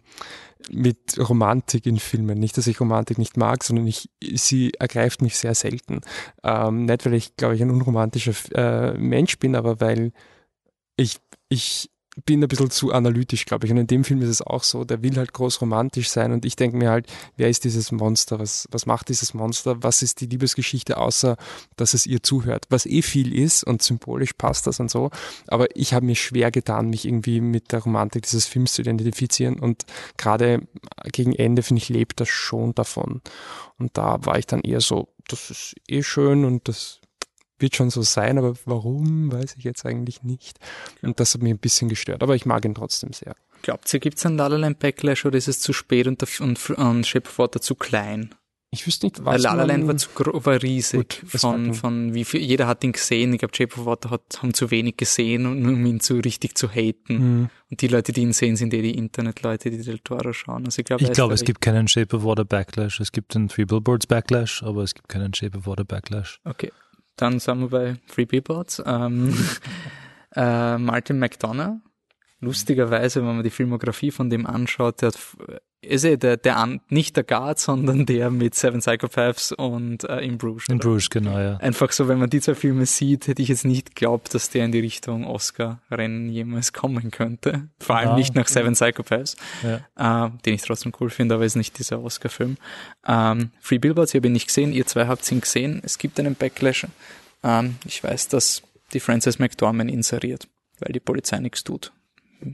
[0.71, 2.39] mit Romantik in Filmen.
[2.39, 6.01] Nicht, dass ich Romantik nicht mag, sondern ich, sie ergreift mich sehr selten.
[6.43, 10.13] Ähm, nicht, weil ich, glaube ich, ein unromantischer äh, Mensch bin, aber weil
[10.97, 11.19] ich,
[11.51, 11.91] ich
[12.25, 13.73] bin ein bisschen zu analytisch, glaube ich.
[13.73, 16.45] Und in dem Film ist es auch so, der will halt groß romantisch sein und
[16.45, 18.39] ich denke mir halt, wer ist dieses Monster?
[18.39, 19.83] Was, was macht dieses Monster?
[19.83, 21.37] Was ist die Liebesgeschichte, außer
[21.77, 22.67] dass es ihr zuhört?
[22.71, 25.11] Was eh viel ist und symbolisch passt das und so.
[25.47, 29.59] Aber ich habe mir schwer getan, mich irgendwie mit der Romantik dieses Films zu identifizieren
[29.59, 29.85] und
[30.17, 30.67] gerade
[31.13, 33.21] gegen Ende, finde ich, lebt das schon davon.
[33.79, 37.01] Und da war ich dann eher so, das ist eh schön und das
[37.59, 40.59] wird schon so sein, aber warum, weiß ich jetzt eigentlich nicht.
[41.03, 43.35] Und das hat mich ein bisschen gestört, aber ich mag ihn trotzdem sehr.
[43.63, 46.23] Glaubt ihr, gibt es einen La La Land Backlash oder ist es zu spät und,
[46.41, 48.35] und, und Shape of Water zu klein?
[48.71, 51.21] Ich wüsste nicht, was La La Land man- war zu war riesig.
[51.23, 53.33] Gut, von, von wie viel, jeder hat ihn gesehen.
[53.33, 56.59] Ich glaube, Shape of Water hat, haben zu wenig gesehen, um um ihn zu richtig
[56.59, 57.15] zu haten.
[57.15, 57.51] Mhm.
[57.71, 60.67] Und die Leute, die ihn sehen, sind eh die Internetleute, die Del Toro schauen.
[60.67, 63.01] Also ich glaube, Ich glaube, es gibt keinen Shape of Water Backlash.
[63.01, 66.41] Es gibt den Three Billboards Backlash, aber es gibt keinen Shape of Water Backlash.
[66.45, 66.71] Okay,
[67.17, 68.83] dann sind wir bei Free Billboards.
[68.85, 69.37] Ähm,
[70.37, 71.81] äh, Martin McDonough,
[72.41, 75.19] lustigerweise, wenn man die Filmografie von dem anschaut, der hat,
[75.83, 80.37] ist eh der, der nicht der Guard, sondern der mit Seven Psychopaths und äh, In
[80.39, 80.65] Bruges.
[80.69, 80.79] In?
[80.79, 81.57] Bruges, genau, ja.
[81.59, 84.65] Einfach so, wenn man die zwei Filme sieht, hätte ich jetzt nicht geglaubt, dass der
[84.65, 87.69] in die Richtung Oscar-Rennen jemals kommen könnte.
[87.79, 88.17] Vor allem Ja.
[88.17, 90.27] nicht nach Seven Psychopaths, ja.
[90.27, 92.57] äh, den ich trotzdem cool finde, aber ist nicht dieser Oscar-Film.
[93.07, 95.81] Ähm, Free Billboards, ich habe ihn nicht gesehen, ihr zwei habt ihn gesehen.
[95.85, 96.87] Es gibt einen Backlash.
[97.45, 100.49] Ähm, ich weiß, dass die Frances McDormand inseriert,
[100.81, 101.93] weil die Polizei nichts tut.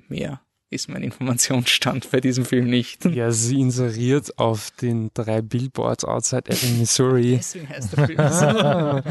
[0.08, 0.40] Mehr
[0.72, 3.04] ist mein Informationsstand bei diesem Film nicht.
[3.04, 7.36] Ja, sie inseriert auf den drei Billboards outside Ebbing, Missouri.
[7.36, 9.02] Deswegen heißt der Film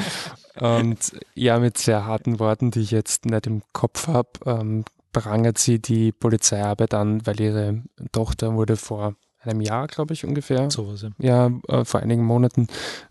[0.58, 0.66] so.
[0.66, 5.58] Und ja, mit sehr harten Worten, die ich jetzt nicht im Kopf habe, ähm, prangert
[5.58, 11.04] sie die Polizeiarbeit an, weil ihre Tochter wurde vor einem Jahr, glaube ich, ungefähr, Sowas,
[11.04, 11.10] ja.
[11.20, 12.68] ja, äh, vor einigen Monaten,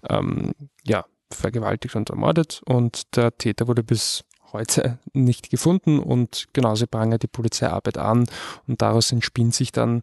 [0.09, 0.53] ähm,
[0.85, 6.87] ja, vergewaltigt und ermordet und der Täter wurde bis heute nicht gefunden und genau, sie
[6.87, 8.27] prangert die Polizeiarbeit an
[8.67, 10.03] und daraus entspinnt sich dann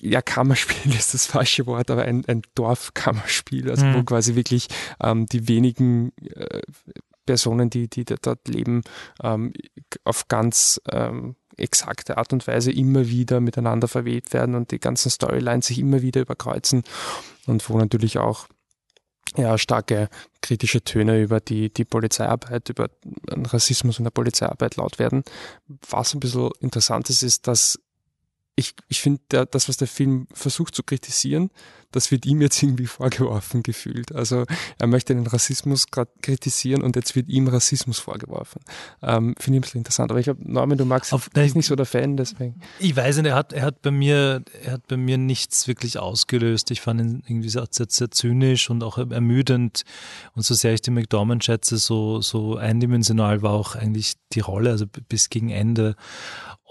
[0.00, 4.04] ja, Kammerspiel ist das falsche Wort, aber ein, ein Dorfkammerspiel, also wo Mhm.
[4.06, 4.68] quasi wirklich
[5.02, 6.62] ähm, die wenigen äh,
[7.26, 8.82] Personen, die, die da- dort leben,
[9.22, 9.52] ähm,
[10.04, 15.10] auf ganz ähm, exakte Art und Weise immer wieder miteinander verwebt werden und die ganzen
[15.10, 16.82] Storylines sich immer wieder überkreuzen
[17.46, 18.46] und wo natürlich auch
[19.36, 20.08] ja, starke
[20.40, 22.88] kritische Töne über die, die Polizeiarbeit, über
[23.30, 25.22] Rassismus in der Polizeiarbeit laut werden.
[25.88, 27.78] Was ein bisschen interessant ist, ist, dass
[28.54, 31.50] ich, ich finde, das, was der Film versucht zu kritisieren,
[31.90, 34.14] das wird ihm jetzt irgendwie vorgeworfen gefühlt.
[34.14, 34.44] Also
[34.78, 38.60] er möchte den Rassismus gerade kritisieren und jetzt wird ihm Rassismus vorgeworfen.
[39.02, 40.10] Ähm, finde ich ein bisschen interessant.
[40.10, 42.60] Aber ich glaube, Norman, du magst Auf- bist nicht so der Fan, deswegen.
[42.78, 45.98] Ich weiß nicht, er hat, er hat bei mir, er hat bei mir nichts wirklich
[45.98, 46.70] ausgelöst.
[46.70, 49.82] Ich fand ihn irgendwie sehr, sehr, sehr zynisch und auch ermüdend.
[50.34, 54.70] Und so sehr ich die McDormand schätze, so, so eindimensional war auch eigentlich die Rolle,
[54.70, 55.96] also bis gegen Ende.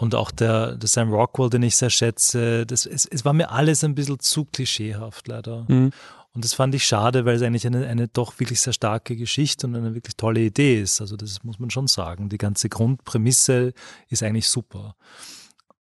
[0.02, 3.52] Und auch der, der Sam Rockwell, den ich sehr schätze, das, es, es war mir
[3.52, 5.66] alles ein bisschen zu klischeehaft, leider.
[5.68, 5.92] Mhm.
[6.34, 9.68] Und das fand ich schade, weil es eigentlich eine, eine doch wirklich sehr starke Geschichte
[9.68, 11.02] und eine wirklich tolle Idee ist.
[11.02, 12.30] Also das muss man schon sagen.
[12.30, 13.74] Die ganze Grundprämisse
[14.10, 14.96] ist eigentlich super.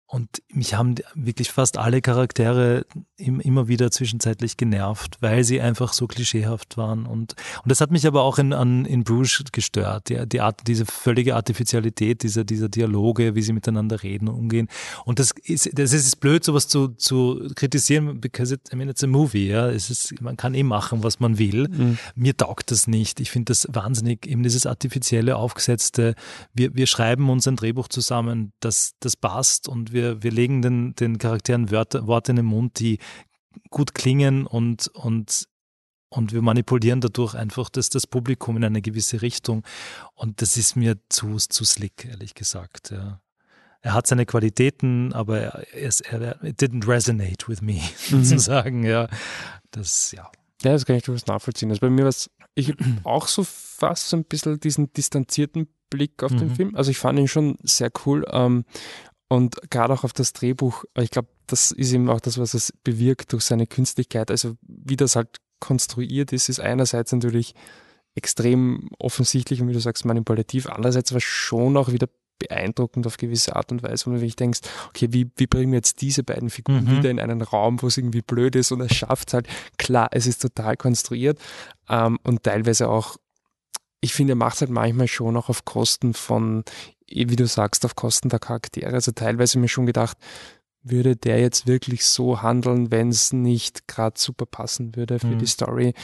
[0.08, 5.92] Und mich haben wirklich fast alle Charaktere im, immer wieder zwischenzeitlich genervt, weil sie einfach
[5.92, 7.06] so klischeehaft waren.
[7.06, 10.08] Und, und das hat mich aber auch in, an, in Bruges gestört.
[10.08, 14.68] Die, die Art, diese völlige Artificialität dieser, dieser Dialoge, wie sie miteinander reden und umgehen.
[15.04, 19.02] Und das ist, das ist blöd, sowas zu, zu kritisieren, because it, I mean, it's
[19.02, 19.68] a movie, ja.
[19.68, 21.66] Es ist, man kann eh machen, was man will.
[21.68, 21.98] Mhm.
[22.14, 23.18] Mir taugt das nicht.
[23.18, 26.14] Ich finde das wahnsinnig, eben dieses artifizielle, aufgesetzte.
[26.54, 30.94] Wir, wir schreiben uns ein Drehbuch zusammen, das, das passt und wir, wir legen den,
[30.94, 32.98] den Charakteren Wörter, Worte in den Mund, die
[33.70, 35.48] gut klingen und, und,
[36.08, 39.64] und wir manipulieren dadurch einfach das, das Publikum in eine gewisse Richtung.
[40.14, 42.90] Und das ist mir zu, zu slick, ehrlich gesagt.
[42.90, 43.20] Ja.
[43.80, 48.84] Er hat seine Qualitäten, aber er, er, er it didn't resonate with me, sozusagen.
[48.84, 49.08] Ja,
[49.70, 50.30] das, ja.
[50.62, 51.70] Ja, das kann ich durchaus nachvollziehen.
[51.70, 56.22] Also bei mir war es, ich auch so fast so ein bisschen diesen distanzierten Blick
[56.22, 56.54] auf den Mhm.
[56.56, 56.76] Film.
[56.76, 58.26] Also ich fand ihn schon sehr cool.
[58.30, 58.64] Ähm,
[59.28, 62.72] und gerade auch auf das Drehbuch, ich glaube, das ist eben auch das, was es
[62.84, 64.30] bewirkt durch seine Künstlichkeit.
[64.30, 67.54] Also wie das halt konstruiert ist, ist einerseits natürlich
[68.14, 70.68] extrem offensichtlich und wie du sagst, manipulativ.
[70.68, 72.08] Andererseits war es schon auch wieder
[72.38, 75.78] beeindruckend auf gewisse Art und Weise, wo du wirklich denkst, okay, wie, wie bringen wir
[75.78, 76.98] jetzt diese beiden Figuren Mhm.
[76.98, 80.26] wieder in einen Raum, wo es irgendwie blöd ist und er schafft halt, klar, es
[80.26, 81.38] ist total konstruiert
[81.88, 83.16] ähm, und teilweise auch,
[84.00, 86.64] ich finde, er macht es halt manchmal schon auch auf Kosten von,
[87.08, 88.92] wie du sagst, auf Kosten der Charaktere.
[88.92, 90.16] Also teilweise mir schon gedacht,
[90.82, 95.38] würde der jetzt wirklich so handeln, wenn es nicht gerade super passen würde für Mhm.
[95.38, 95.94] die Story.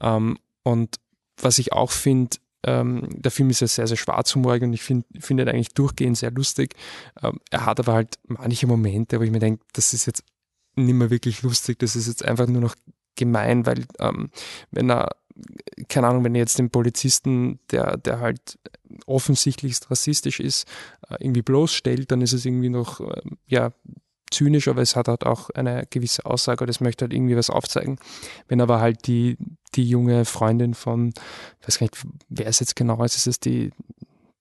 [0.00, 0.96] Ähm, und
[1.40, 5.04] was ich auch finde, ähm, der Film ist ja sehr, sehr schwarzhumorig und ich finde
[5.18, 6.74] finde ihn eigentlich durchgehend sehr lustig.
[7.20, 10.22] Ähm, er hat aber halt manche Momente, wo ich mir denke, das ist jetzt
[10.76, 12.76] nicht mehr wirklich lustig, das ist jetzt einfach nur noch
[13.16, 14.30] gemein, weil ähm,
[14.70, 15.10] wenn er,
[15.88, 18.58] keine Ahnung, wenn er jetzt den Polizisten, der, der halt
[19.06, 20.66] offensichtlichst rassistisch ist,
[21.08, 23.72] äh, irgendwie bloßstellt, dann ist es irgendwie noch, ähm, ja,
[24.30, 27.50] zynisch, aber es hat halt auch eine gewisse Aussage oder es möchte halt irgendwie was
[27.50, 27.98] aufzeigen.
[28.48, 29.36] Wenn aber halt die,
[29.74, 31.12] die junge Freundin von,
[31.60, 33.70] ich weiß gar nicht, wer es jetzt genau ist, ist es die,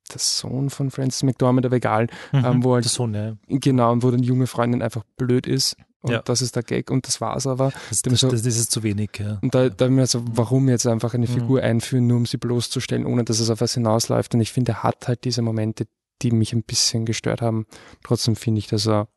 [0.10, 3.38] der Sohn von Francis McDormand, aber egal, ähm, wo halt das so, ne?
[3.48, 6.22] Genau, und wo dann die junge Freundin einfach blöd ist und Ja.
[6.22, 7.72] das ist der Gag und das war's aber.
[7.90, 9.12] Das, das, so- das, ist zu wenig.
[9.20, 9.40] Ja.
[9.42, 11.32] Und da, da mir so, warum jetzt einfach eine Mhm.
[11.34, 14.34] Figur einführen, nur um sie bloßzustellen, ohne dass es auf was hinausläuft.
[14.34, 15.88] Und ich finde, er hat halt diese Momente,
[16.22, 17.66] die mich ein bisschen gestört haben.
[18.04, 19.08] Trotzdem finde ich, dass er,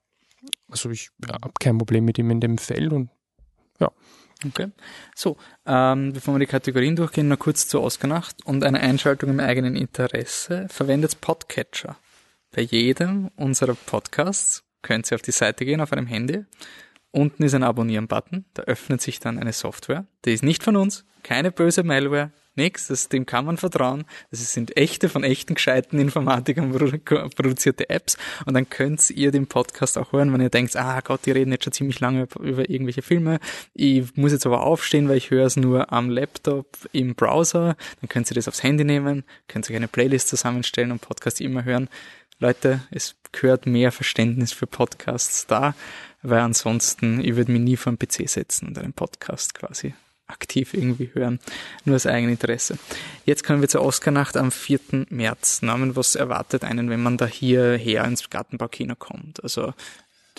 [0.70, 3.10] also ich habe kein Problem mit ihm in dem Feld und
[4.44, 4.72] Okay.
[5.14, 9.40] So, ähm, bevor wir die Kategorien durchgehen, noch kurz zur Oscar-Nacht und eine Einschaltung im
[9.40, 10.66] eigenen Interesse.
[10.68, 11.96] Verwendet Podcatcher.
[12.54, 16.44] Bei jedem unserer Podcasts könnt ihr auf die Seite gehen auf einem Handy.
[17.10, 18.44] Unten ist ein Abonnieren-Button.
[18.54, 20.06] Da öffnet sich dann eine Software.
[20.24, 21.04] Die ist nicht von uns.
[21.22, 22.30] Keine böse Malware.
[22.56, 23.08] Nix.
[23.08, 24.04] Dem kann man vertrauen.
[24.30, 28.16] Das sind echte, von echten gescheiten Informatikern produ- produzierte Apps.
[28.46, 31.50] Und dann könnt ihr den Podcast auch hören, wenn ihr denkt, ah Gott, die reden
[31.52, 33.40] jetzt schon ziemlich lange über irgendwelche Filme.
[33.74, 37.76] Ich muss jetzt aber aufstehen, weil ich höre es nur am Laptop im Browser.
[38.00, 41.64] Dann könnt ihr das aufs Handy nehmen, könnt euch eine Playlist zusammenstellen und Podcast immer
[41.64, 41.88] hören.
[42.38, 45.74] Leute, es gehört mehr Verständnis für Podcasts da,
[46.22, 49.94] weil ansonsten, ich würde mich nie vor einen PC setzen und einen Podcast quasi
[50.26, 51.38] aktiv irgendwie hören,
[51.84, 52.78] nur aus eigenem Interesse.
[53.24, 55.06] Jetzt kommen wir zur Oscarnacht am 4.
[55.10, 55.62] März.
[55.62, 59.42] Namen, was erwartet einen, wenn man da hierher ins Gartenbaukino kommt?
[59.42, 59.74] Also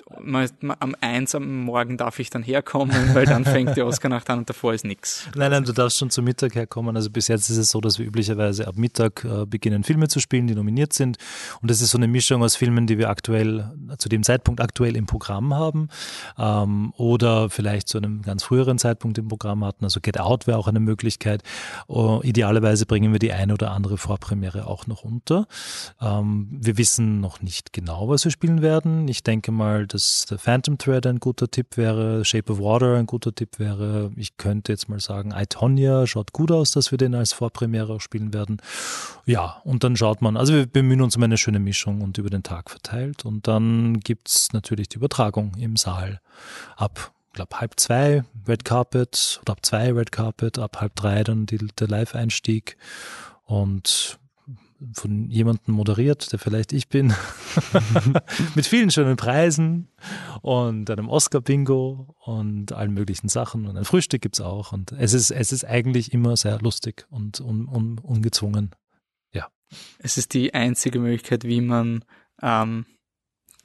[0.07, 4.49] am 1 am Morgen darf ich dann herkommen, weil dann fängt die Oscarnacht an und
[4.49, 5.27] davor ist nix.
[5.35, 6.95] Nein, nein, du darfst schon zum Mittag herkommen.
[6.95, 10.19] Also bis jetzt ist es so, dass wir üblicherweise ab Mittag äh, beginnen, Filme zu
[10.19, 11.17] spielen, die nominiert sind.
[11.61, 14.95] Und das ist so eine Mischung aus Filmen, die wir aktuell, zu dem Zeitpunkt aktuell
[14.95, 15.89] im Programm haben
[16.37, 19.85] ähm, oder vielleicht zu einem ganz früheren Zeitpunkt im Programm hatten.
[19.85, 21.41] Also Get Out wäre auch eine Möglichkeit.
[21.89, 25.47] Uh, idealerweise bringen wir die eine oder andere Vorpremiere auch noch unter.
[25.99, 29.07] Ähm, wir wissen noch nicht genau, was wir spielen werden.
[29.07, 33.05] Ich denke mal, dass The Phantom Thread ein guter Tipp wäre, Shape of Water ein
[33.05, 34.11] guter Tipp wäre.
[34.17, 37.93] Ich könnte jetzt mal sagen, I, Tonya schaut gut aus, dass wir den als Vorpremiere
[37.93, 38.61] auch spielen werden.
[39.25, 42.29] Ja, und dann schaut man, also wir bemühen uns um eine schöne Mischung und über
[42.29, 43.23] den Tag verteilt.
[43.23, 46.19] Und dann gibt's natürlich die Übertragung im Saal
[46.75, 51.45] ab glaube halb zwei Red Carpet oder ab zwei Red Carpet, ab halb drei dann
[51.45, 52.77] die, der Live-Einstieg
[53.43, 54.17] und
[54.93, 57.13] von jemandem moderiert, der vielleicht ich bin,
[58.55, 59.87] mit vielen schönen Preisen
[60.41, 63.65] und einem Oscar-Bingo und allen möglichen Sachen.
[63.67, 64.73] Und ein Frühstück gibt's auch.
[64.73, 68.71] Und es ist, es ist eigentlich immer sehr lustig und un, un, ungezwungen.
[69.99, 72.03] Es ist die einzige Möglichkeit, wie man
[72.41, 72.85] ähm,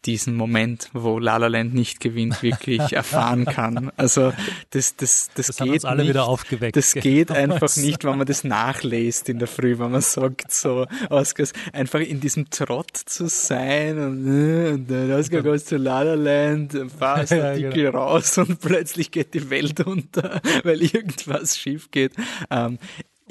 [0.06, 3.90] diesen Moment, wo La La Land nicht gewinnt, wirklich erfahren kann.
[3.96, 4.32] Also
[4.70, 6.10] das, das, das, Das, geht alle nicht.
[6.10, 6.76] wieder aufgeweckt.
[6.76, 10.86] Das geht einfach nicht, wenn man das nachlässt in der Früh, wenn man sagt, so,
[11.10, 16.02] Oscars, einfach in diesem Trott zu sein und, äh, und der Oscar goes to La
[16.02, 21.90] La Land, fast Ja, Artikel raus und plötzlich geht die Welt unter, weil irgendwas schief
[21.90, 22.12] geht.
[22.50, 22.78] Ähm,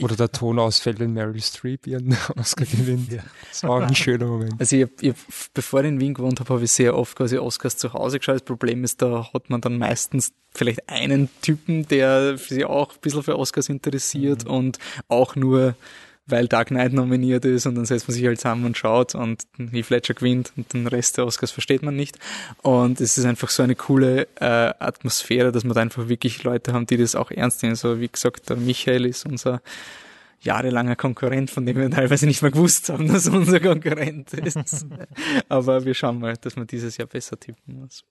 [0.02, 3.12] oder der Ton ausfällt, wenn Meryl Streep ihren Oscar gewinnt.
[3.12, 3.24] Ja.
[3.50, 4.56] Das war auch ein schöner Moment.
[4.60, 5.14] Also ich, ich,
[5.54, 8.36] bevor ich in Wien gewohnt habe, habe ich sehr oft quasi Oscars zu Hause geschaut.
[8.36, 13.00] Das Problem ist, da hat man dann meistens vielleicht einen Typen, der sich auch ein
[13.02, 15.76] bisschen für Oscars interessiert und auch nur,
[16.30, 19.44] weil Dark Knight nominiert ist und dann setzt man sich halt zusammen und schaut und
[19.72, 22.18] Heath Ledger gewinnt und den Rest der Oscars versteht man nicht.
[22.62, 26.74] Und es ist einfach so eine coole äh, Atmosphäre, dass wir da einfach wirklich Leute
[26.74, 27.76] haben, die das auch ernst nehmen.
[27.76, 29.62] So wie gesagt, der Michael ist unser
[30.42, 34.86] jahrelanger Konkurrent, von dem wir teilweise nicht mehr gewusst haben, dass er unser Konkurrent ist.
[35.50, 38.04] Aber wir schauen mal, dass wir dieses Jahr besser tippen muss.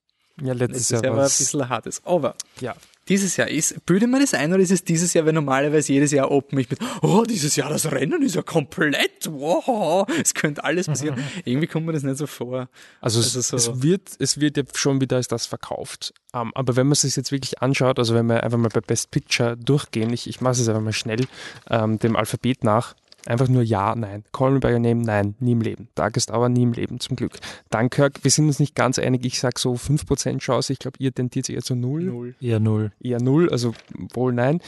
[0.42, 2.02] Ja, letztes Letztes Jahr Jahr war ein bisschen hartes.
[2.04, 2.74] Aber Ja,
[3.08, 6.12] dieses Jahr ist, bilde mir das ein oder ist es dieses Jahr, weil normalerweise jedes
[6.12, 10.62] Jahr open ich mit, oh, dieses Jahr das Rennen ist ja komplett, wow, es könnte
[10.62, 11.18] alles passieren.
[11.44, 12.68] Irgendwie kommt mir das nicht so vor.
[13.00, 16.12] Also, Also es, so- es wird, es wird ja schon wieder als das verkauft.
[16.34, 18.80] Ähm, aber wenn man es sich jetzt wirklich anschaut, also wenn wir einfach mal bei
[18.80, 21.26] Best Picture durchgehen, ich, ich mache es jetzt einfach mal schnell,
[21.70, 22.94] ähm, dem Alphabet nach,
[23.28, 24.24] einfach nur Ja, Nein.
[24.32, 25.88] Call Me By Your Name, Nein, nie im Leben.
[25.94, 27.38] Darkest Hour, nie im Leben, zum Glück.
[27.70, 31.12] Dunkirk, wir sind uns nicht ganz einig, ich sage so 5% Chance, ich glaube, ihr
[31.14, 32.04] tendiert eher zu Null.
[32.04, 32.34] Null.
[32.40, 32.92] Eher null.
[33.00, 33.74] Eher Null, also
[34.14, 34.60] wohl Nein.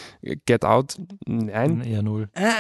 [0.47, 0.97] Get Out,
[1.27, 2.29] Nein, Eher null.
[2.35, 2.51] Äh,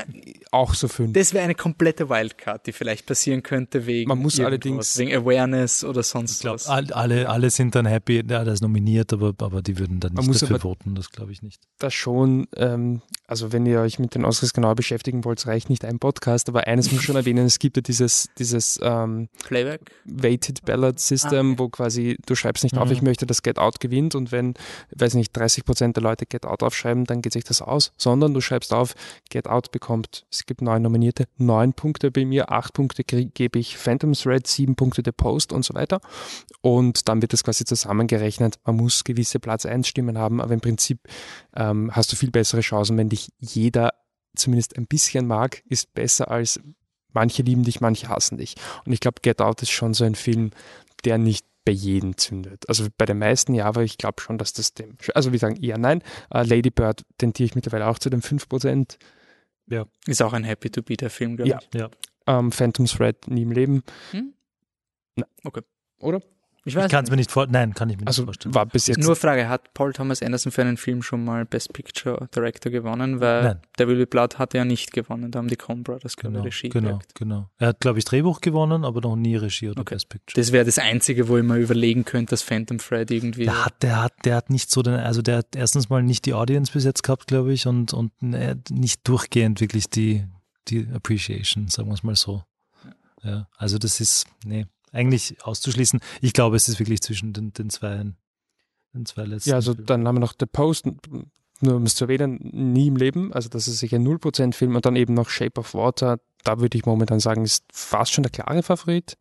[0.50, 1.12] auch so 5.
[1.12, 5.84] das wäre eine komplette Wildcard, die vielleicht passieren könnte wegen Man muss allerdings- wegen Awareness
[5.84, 6.66] oder sonst Ich glaube, was.
[6.66, 10.12] all, alle, alle sind dann happy, ja, der ist nominiert, aber, aber die würden dann
[10.14, 11.60] Man nicht muss dafür aber- voten, das glaube ich nicht.
[11.78, 15.84] das schon, ähm, also wenn ihr euch mit den Oscars genau beschäftigen wollt, reicht nicht
[15.90, 19.90] ein Podcast, aber eines muss ich schon erwähnen, es gibt ja dieses, dieses ähm, Playback?
[20.06, 21.58] Weighted Ballot System, Ah, okay.
[21.58, 22.92] wo quasi du schreibst nicht auf, Mhm.
[22.94, 24.54] ich möchte, dass Get Out gewinnt und wenn,
[24.96, 28.32] weiß nicht, 30 Prozent der Leute Get Out aufschreiben, dann geht sich das aus, sondern
[28.32, 28.94] du schreibst auf,
[29.28, 33.76] Get Out bekommt, es gibt neun Nominierte, neun Punkte bei mir, acht Punkte gebe ich
[33.76, 36.00] Phantom Thread, sieben Punkte der Post und so weiter
[36.60, 38.58] und dann wird das quasi zusammengerechnet.
[38.64, 41.00] Man muss gewisse Platz 1 Stimmen haben, aber im Prinzip
[41.56, 43.90] ähm, hast du viel bessere Chancen, wenn dich jeder
[44.34, 46.60] zumindest ein bisschen mag, ist besser als
[47.12, 48.54] manche lieben dich, manche hassen dich.
[48.84, 50.50] Und ich glaube, Get Out ist schon so ein Film,
[51.04, 52.68] der nicht bei jedem zündet.
[52.68, 55.56] Also bei den meisten ja, aber ich glaube schon, dass das dem, also wir sagen
[55.62, 56.02] eher nein.
[56.32, 58.96] Uh, Lady Bird tendiere ich mittlerweile auch zu den 5%.
[59.66, 59.86] Ja.
[60.06, 61.58] Ist auch ein Happy to be der Film, glaube Ja.
[61.60, 61.74] ich.
[61.74, 61.90] Ja.
[62.26, 63.82] Um, Phantom Thread nie im Leben.
[64.12, 64.34] Hm?
[65.16, 65.62] Na, Okay.
[65.98, 66.22] Oder?
[66.64, 67.10] Ich Ich kann es nicht.
[67.10, 67.52] mir nicht vorstellen.
[67.52, 68.54] Nein, kann ich mir nicht Also vorstellen.
[68.54, 71.72] war bis jetzt Nur Frage, hat Paul Thomas Anderson für einen Film schon mal Best
[71.72, 73.20] Picture Director gewonnen?
[73.20, 73.60] Weil Nein.
[73.78, 76.68] Devil Will Be Blood hat er nicht gewonnen, da haben die Coen Brothers Genau, Regie
[76.68, 77.14] genau, gekriegt.
[77.14, 77.48] genau.
[77.58, 79.94] Er hat, glaube ich, Drehbuch gewonnen, aber noch nie Regie oder Okay.
[79.94, 80.40] Best Picture.
[80.40, 83.44] Das wäre das Einzige, wo ich mir überlegen könnte, dass Phantom Thread irgendwie...
[83.44, 86.26] Der hat, der hat, der hat nicht so den, also der hat erstens mal nicht
[86.26, 90.24] die Audience bis jetzt gehabt, glaube ich, und, und hat nicht durchgehend wirklich die,
[90.68, 92.42] die Appreciation, sagen wir es mal so.
[93.22, 96.00] Ja, also das ist, nee, eigentlich auszuschließen.
[96.20, 98.04] Ich glaube, es ist wirklich zwischen den, den zwei,
[98.94, 99.50] den zwei letzten.
[99.50, 99.86] Ja, also Filmen.
[99.86, 100.86] dann haben wir noch The Post,
[101.60, 103.32] nur um es zu erwähnen, nie im Leben.
[103.32, 106.18] Also das ist sicher ein 0% Film und dann eben noch Shape of Water.
[106.42, 109.18] Da würde ich momentan sagen, ist fast schon der klare Favorit.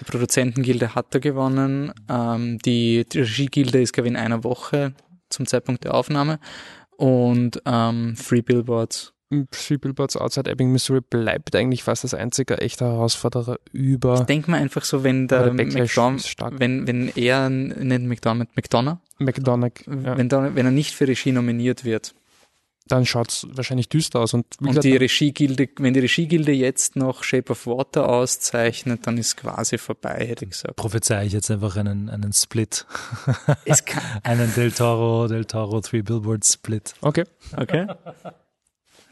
[0.00, 1.92] Die Produzentengilde hat er gewonnen.
[2.08, 4.94] Ähm, die, die Regiegilde ist, glaube ich, in einer Woche
[5.28, 6.40] zum Zeitpunkt der Aufnahme.
[6.96, 9.12] Und ähm, Free Billboards.
[9.50, 14.50] Three Billboards Outside Ebbing, Missouri bleibt eigentlich fast das einzige echte Herausforderer über Ich denke
[14.50, 19.84] mal einfach so, wenn der, der McDonald, wenn, wenn er, nicht McDonald, McDonough, McDonagh.
[19.86, 20.16] Ja.
[20.16, 22.14] wenn, wenn er nicht für Regie nominiert wird.
[22.86, 24.32] Dann schaut es wahrscheinlich düster aus.
[24.32, 29.18] Und, Und gesagt, die Regiegilde, wenn die Regiegilde jetzt noch Shape of Water auszeichnet, dann
[29.18, 30.76] ist quasi vorbei, hätte ich gesagt.
[30.76, 32.86] prophezei ich jetzt einfach einen, einen Split.
[33.66, 36.94] Es kann, einen Del Toro, Del Toro Three Billboards Split.
[37.02, 37.24] okay.
[37.58, 37.88] okay.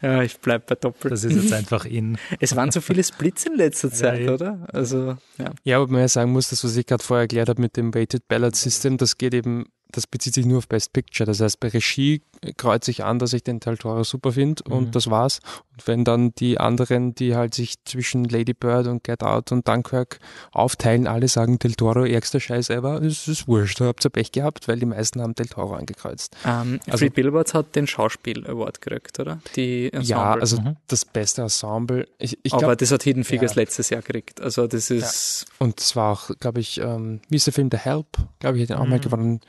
[0.01, 1.09] Ja, ich bleib bei Doppel.
[1.09, 2.17] Das ist jetzt einfach in.
[2.39, 4.29] Es waren so viele Splits in letzter Zeit, eh.
[4.29, 4.67] oder?
[4.71, 5.51] Also, ja.
[5.63, 7.93] Ja, aber man ja sagen muss, das, was ich gerade vorher erklärt habe mit dem
[7.93, 11.25] Weighted Ballot System, das geht eben, das bezieht sich nur auf Best Picture.
[11.25, 12.21] Das heißt, bei Regie
[12.57, 14.73] kreuze ich an, dass ich den Toro super finde Mhm.
[14.73, 15.39] und das war's.
[15.77, 19.67] Und wenn dann die anderen, die halt sich zwischen Lady Bird und Get Out und
[19.67, 20.19] Dunkirk
[20.51, 24.31] aufteilen, alle sagen Del Toro, ärgster Scheiß ever, es ist wurscht, da habt ihr Pech
[24.31, 26.35] gehabt, weil die meisten haben Del Toro angekreuzt.
[26.45, 29.39] Ähm, Also- Free Billboards hat den Schauspiel-Award gekriegt, oder?
[29.55, 30.07] Die Ensemble.
[30.09, 30.77] Ja, also Mhm.
[30.87, 32.07] das beste Ensemble.
[32.17, 33.61] Ich, ich Aber glaube, das hat Hidden Figures Ja.
[33.61, 34.41] letztes Jahr gekriegt.
[34.41, 37.77] Also das ist und es war auch, glaube ich, ähm, wie ist der Film The
[37.77, 38.07] Help?
[38.39, 39.01] Glaube ich, hat den auch mal Mhm.
[39.01, 39.39] gewonnen.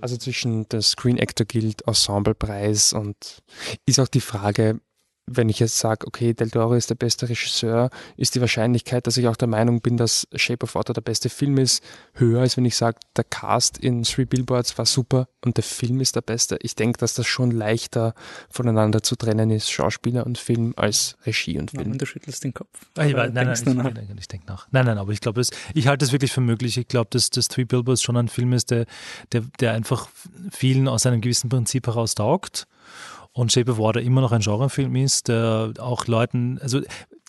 [0.00, 3.42] Also zwischen der Screen Actor Guild, Ensemblepreis und
[3.84, 4.80] ist auch die Frage,
[5.26, 9.16] wenn ich jetzt sage, okay, Del Toro ist der beste Regisseur, ist die Wahrscheinlichkeit, dass
[9.16, 12.56] ich auch der Meinung bin, dass Shape of Water der beste Film ist, höher, als
[12.58, 16.20] wenn ich sage, der Cast in Three Billboards war super und der Film ist der
[16.20, 16.58] beste.
[16.60, 18.14] Ich denke, dass das schon leichter
[18.50, 21.92] voneinander zu trennen ist, Schauspieler und Film, als Regie und ja, Film.
[21.92, 22.68] und du schüttelst den Kopf.
[22.96, 23.74] Ah, ich, nein, nein, ich, nach?
[23.84, 24.66] nein, nein, ich denke nach.
[24.72, 26.76] Nein, nein, aber ich glaube, es- ich halte es wirklich für möglich.
[26.76, 28.84] Ich glaube, dass das Three Billboards schon ein Film ist, der,
[29.32, 30.08] der, der einfach
[30.50, 32.66] vielen aus einem gewissen Prinzip heraus taugt.
[33.34, 36.80] Und Shape of Water immer noch ein Genrefilm ist, der auch Leuten, also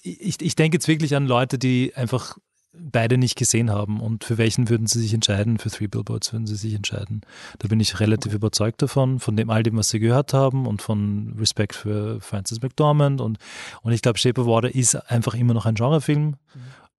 [0.03, 2.37] ich, ich denke jetzt wirklich an Leute, die einfach
[2.77, 3.99] beide nicht gesehen haben.
[3.99, 5.57] Und für welchen würden sie sich entscheiden?
[5.57, 7.21] Für Three Billboards würden sie sich entscheiden.
[7.59, 10.81] Da bin ich relativ überzeugt davon, von dem all dem, was sie gehört haben und
[10.81, 13.21] von Respekt für Francis McDormand.
[13.21, 13.39] Und,
[13.81, 16.35] und ich glaube, Shape of Water ist einfach immer noch ein Genrefilm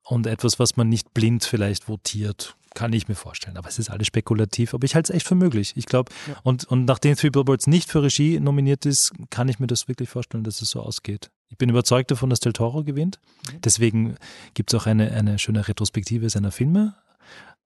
[0.02, 2.56] und etwas, was man nicht blind vielleicht votiert.
[2.76, 3.56] Kann ich mir vorstellen.
[3.56, 4.74] Aber es ist alles spekulativ.
[4.74, 5.72] Aber ich halte es echt für möglich.
[5.76, 6.12] Ich glaube,
[6.42, 10.10] und, und nachdem Three Billboards nicht für Regie nominiert ist, kann ich mir das wirklich
[10.10, 11.30] vorstellen, dass es so ausgeht.
[11.48, 13.18] Ich bin überzeugt davon, dass Del Toro gewinnt.
[13.64, 14.16] Deswegen
[14.52, 16.94] gibt es auch eine, eine schöne Retrospektive seiner Filme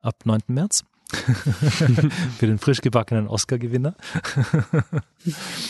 [0.01, 0.43] ab 9.
[0.47, 0.85] März.
[2.39, 3.95] für den frisch gebackenen Oscar-Gewinner.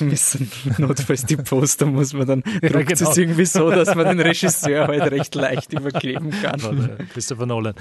[0.78, 3.10] notfalls die Poster muss man dann Ja, druckt genau.
[3.10, 6.98] es irgendwie so, dass man den Regisseur halt recht leicht überkleben kann.
[7.12, 7.70] Christopher Nolan.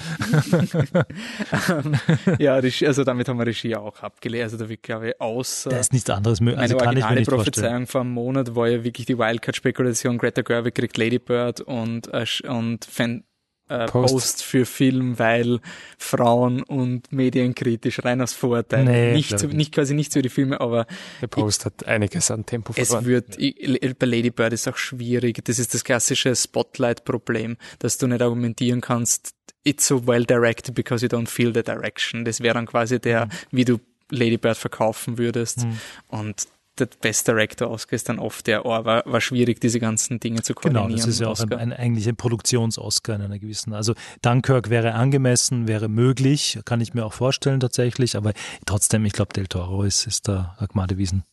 [2.39, 4.43] ja, also damit haben wir Regie auch abgelehnt.
[4.43, 6.62] Also da wird, glaube ich, außer Da ist nichts anderes möglich.
[6.62, 7.53] Also kann ich mir nicht vorstellen.
[7.53, 12.12] Prophezeiung vor einem Monat war ja wirklich die Wildcard-Spekulation, Greta Gerwig kriegt Lady Bird und,
[12.14, 13.24] äh, und Fan,
[13.70, 14.13] äh, Post.
[14.13, 14.43] Post.
[14.43, 15.59] für Film, weil
[15.97, 18.84] Frauen und medienkritisch rein aus Vorurteil.
[18.86, 20.86] Nee, nicht, ich nicht quasi nicht so die Filme, aber
[21.22, 23.05] Der Post hat einiges an Tempo es verloren.
[23.05, 25.43] wird, ich- bei Lady Bird ist auch schwierig.
[25.45, 31.05] Das ist das klassische Spotlight-Problem, dass du nicht argumentieren kannst, it's so well directed because
[31.05, 32.26] you don't feel the direction.
[32.26, 33.30] Das wäre dann quasi der, Mhm.
[33.51, 33.80] wie du
[34.11, 35.67] Lady Bird verkaufen würdest.
[36.07, 36.47] Und
[36.80, 40.42] der Best Director Oscar ist dann oft der, oh, war, war schwierig, diese ganzen Dinge
[40.42, 41.06] zu Genau, koordinieren.
[41.06, 43.74] das ist ja auch ein, ein, eigentlich ein Produktions-Oscar in einer gewissen.
[43.74, 48.34] Also Dunkirk wäre angemessen, wäre möglich, kann ich mir auch vorstellen tatsächlich, aber
[48.66, 51.24] trotzdem, ich glaube, Del Toro ist, ist da Agmade Wiesen.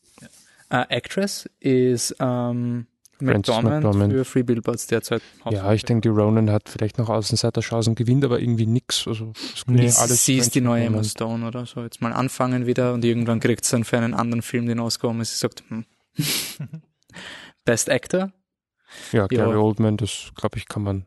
[0.69, 4.13] Äh, Actress ist ähm, Frances McDormand, McDormand.
[4.13, 5.23] für Free Billboards derzeit.
[5.51, 9.07] Ja, ich denke, die Ronan hat vielleicht noch Außenseiterchancen, gewinnt aber irgendwie nix.
[9.09, 9.33] Also,
[9.67, 11.83] Nee, alles sie ist die neue Emma Stone oder so.
[11.83, 15.09] Jetzt mal anfangen wieder und irgendwann kriegt sie dann für einen anderen Film den Oscar,
[15.09, 15.85] und sie sagt, hm.
[17.65, 18.33] Best Actor?
[19.13, 19.57] Ja, Gary Ja.
[19.59, 21.07] Oldman, das glaube ich, kann man.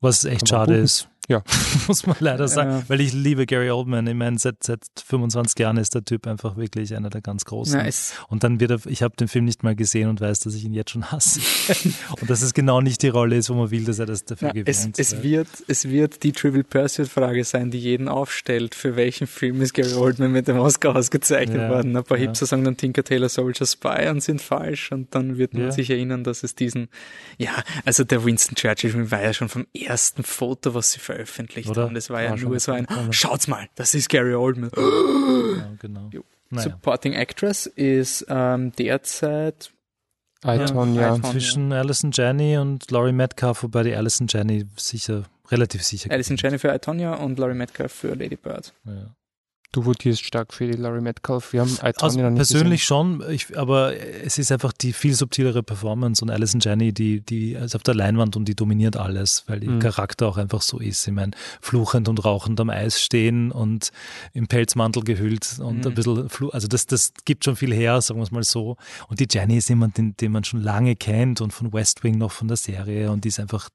[0.00, 0.84] Was echt Kann man schade buchen.
[0.84, 1.08] ist.
[1.30, 1.44] Ja.
[1.86, 2.82] Muss man leider sagen, Ja.
[2.88, 4.04] weil ich liebe Gary Oldman.
[4.08, 7.78] Ich meine, seit, seit 25 Jahren ist der Typ einfach wirklich einer der ganz großen.
[7.80, 10.56] Es, Und dann wird er, ich habe den Film nicht mal gesehen und weiß, dass
[10.56, 11.40] ich ihn jetzt schon hasse.
[12.20, 14.48] und dass es genau nicht die Rolle ist, wo man will, dass er das dafür
[14.48, 14.68] ja, gewinnt.
[14.98, 18.74] es, es, wird, es wird die Trivial Pursuit-Frage sein, die jeden aufstellt.
[18.74, 21.96] Für welchen Film ist Gary Oldman mit dem Oscar ausgezeichnet Ja, worden?
[21.96, 22.24] Ein paar ja.
[22.24, 24.90] Hipster sagen dann Tinker Tailor Soldier Spy und sind falsch.
[24.90, 26.88] Und dann wird man sich erinnern, dass es diesen,
[27.38, 27.52] ja,
[27.84, 31.19] also der Winston Churchill war ja schon vom ersten Foto, was sie veröffentlicht
[31.70, 31.84] Oder?
[31.84, 31.94] haben.
[31.94, 34.70] Das war ja War schon nur so ein, schaut's mal, das ist Gary Oldman.
[34.76, 36.08] Ja, genau.
[36.12, 36.24] Jo.
[36.50, 36.70] Naja.
[36.70, 39.70] Supporting Actress ist ähm, derzeit
[40.44, 41.16] Iton, Ja, ja.
[41.16, 41.30] Iton.
[41.30, 46.10] Zwischen Alison Janney und Laurie Metcalf, wobei die Alison Janney sicher, relativ sicher.
[46.10, 46.36] Alison.
[46.36, 48.72] Janney für Itonia und Laurie Metcalf für Lady Bird.
[48.84, 49.14] Ja.
[49.72, 51.52] Du votierst stark für die Laurie Metcalf.
[51.52, 55.62] Wir haben Also noch nicht persönlich schon, ich, aber es ist einfach die viel subtilere
[55.62, 59.62] Performance und Alison Janney, die, die ist auf der Leinwand und die dominiert alles, weil
[59.62, 59.78] ihr Mhm.
[59.78, 61.06] Charakter auch einfach so ist.
[61.06, 63.92] Ich meine, fluchend und rauchend am Eis stehen und
[64.32, 65.86] im Pelzmantel gehüllt und Mhm.
[65.86, 68.76] ein bisschen, flu also das, das gibt schon viel her, sagen wir es mal so.
[69.06, 72.18] Und die Jenny ist jemand, den, den man schon lange kennt und von West Wing
[72.18, 73.68] noch von der Serie und die ist einfach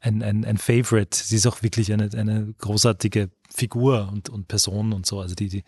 [0.00, 1.16] ein, ein, ein Favorite.
[1.16, 5.20] Sie ist auch wirklich eine, eine großartige Figur und, und Person und so.
[5.20, 5.64] Also die, die,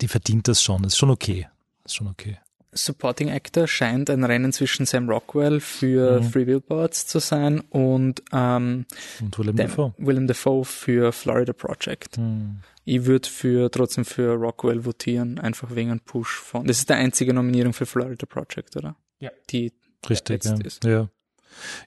[0.00, 0.82] die verdient das schon.
[0.82, 1.48] Das ist schon okay.
[1.82, 2.38] Das ist schon okay.
[2.72, 6.30] Supporting Actor scheint ein Rennen zwischen Sam Rockwell für Mhm.
[6.30, 8.86] Three Billboards zu sein und ähm,
[9.20, 9.92] Und Willem dem, Dafoe.
[9.98, 12.16] Willem Dafoe für Florida Project.
[12.16, 12.60] Hm.
[12.84, 16.64] Ich würde für trotzdem für Rockwell votieren, einfach wegen einem Push von.
[16.66, 18.94] Das ist die einzige Nominierung für Florida Project, oder?
[19.18, 19.30] Ja.
[19.50, 19.72] Die
[20.08, 20.54] Richtig, ja.
[20.64, 20.84] ist.
[20.84, 21.08] ja.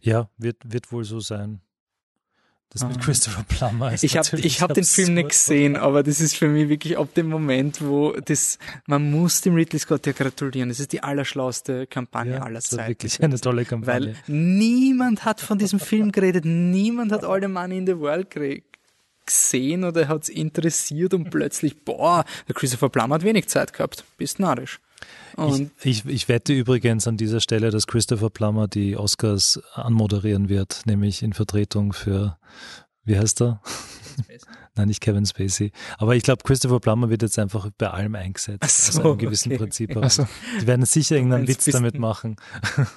[0.02, 1.62] Ja, wird, wird wohl so sein.
[2.74, 3.00] Das mit Ah.
[3.02, 6.48] Christopher Plummer ist Ich habe ich hab den Film nicht gesehen, aber das ist für
[6.48, 8.58] mich wirklich ab dem Moment, wo das,
[8.88, 10.70] man muss dem Ridley Scott ja gratulieren.
[10.70, 12.90] Das ist die allerschlauste Kampagne Ja, aller das war Zeiten.
[12.90, 14.08] wirklich eine tolle Kampagne.
[14.08, 18.32] Weil niemand hat von diesem Film geredet, niemand hat All the Money in the World
[18.32, 18.64] gere-
[19.26, 24.04] gesehen oder hat's interessiert und plötzlich, boah, der Christopher Plummer hat wenig Zeit gehabt.
[24.18, 24.80] Bist narrisch.
[25.36, 30.50] Und ich, ich, ich wette übrigens an dieser Stelle, dass Christopher Plummer die Oscars anmoderieren
[30.50, 32.38] wird, nämlich in Vertretung für,
[33.04, 33.62] wie heißt er?
[34.76, 35.72] Nein, nicht Kevin Spacey.
[35.98, 38.94] Aber ich glaube, Christopher Plummer wird jetzt einfach bei allem eingesetzt.
[38.94, 39.60] So, aus einem gewissen okay.
[39.60, 39.96] Prinzip.
[39.96, 40.28] Ach so.
[40.62, 42.38] Die werden sicher irgendeinen Witz damit machen,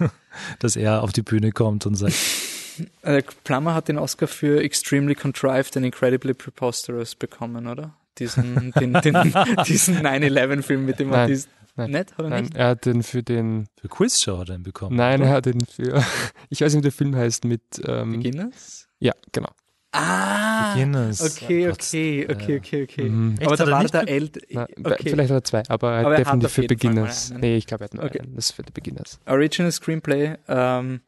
[0.59, 2.15] dass er auf die Bühne kommt und sagt,
[3.03, 7.95] äh, Plummer hat den Oscar für Extremely Contrived and Incredibly Preposterous bekommen, oder?
[8.19, 9.35] Diesen, den, den,
[9.67, 11.51] diesen 9-11-Film mit dem Nein, Artist.
[11.77, 12.19] Nein, Nicht?
[12.19, 12.57] Oder Nein, nicht?
[12.57, 13.67] er hat den für den.
[13.81, 14.97] für Quizshow hat er ihn bekommen.
[14.97, 15.31] Nein, oder?
[15.31, 16.03] er hat den für.
[16.51, 17.63] Ich weiß nicht, wie der Film heißt mit.
[17.87, 18.89] Ähm, Beginners?
[18.99, 19.51] ja, genau.
[19.93, 20.75] Ah!
[20.75, 21.21] Beginners.
[21.23, 21.73] Okay, Gott.
[21.75, 23.09] okay, okay, okay, okay.
[23.09, 23.35] Mhm.
[23.39, 24.41] Echt, Aber hat da war nicht der älter.
[24.85, 24.97] Okay.
[25.11, 27.33] Vielleicht hat er zwei, aber er Aber hat er hat definitiv für Beginners.
[27.39, 28.21] Nee, ich glaube, er hat nur Okay.
[28.21, 28.35] einen.
[28.35, 29.19] Das ist für die Beginners.
[29.27, 31.01] Original Screenplay, ähm,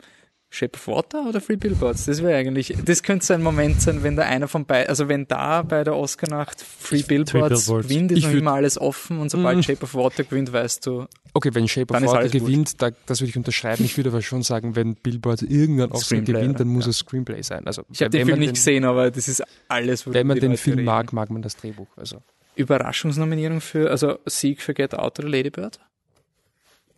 [0.51, 2.07] Shape of Water oder Free Billboards?
[2.07, 5.07] Das wäre eigentlich, das könnte so ein Moment sein, wenn da einer von beiden, also
[5.09, 7.89] wenn da bei der Oscar-Nacht Free Billboards, Billboards.
[7.89, 9.63] gewinnt, ist Ich noch immer alles offen und sobald Mm.
[9.63, 13.29] Shape of Water gewinnt, weißt du, Okay, wenn Shape of Water gewinnt, da, das würde
[13.31, 13.85] ich unterschreiben.
[13.85, 16.91] Ich würde aber schon sagen, wenn Billboard irgendeinen Oscar Screenplay, gewinnt, dann muss Ja.
[16.91, 17.67] es Screenplay sein.
[17.67, 20.63] Also, ich habe den Film nicht gesehen, aber das ist alles, Wenn man den Leute
[20.63, 20.87] Film reden.
[20.87, 21.89] mag, mag man das Drehbuch.
[21.97, 22.23] Also
[22.57, 25.79] Überraschungsnominierung für, also Sieg für Get Out oder Lady Bird?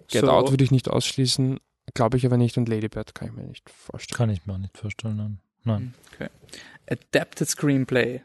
[0.09, 1.59] Get So- Out würde ich nicht ausschließen,
[1.95, 2.57] glaube ich aber nicht.
[2.59, 4.16] Und Lady Bird kann ich mir nicht vorstellen.
[4.16, 5.16] Kann ich mir auch nicht vorstellen.
[5.16, 5.38] Nein.
[5.64, 5.95] Nein.
[6.88, 8.22] Adapted Screenplay.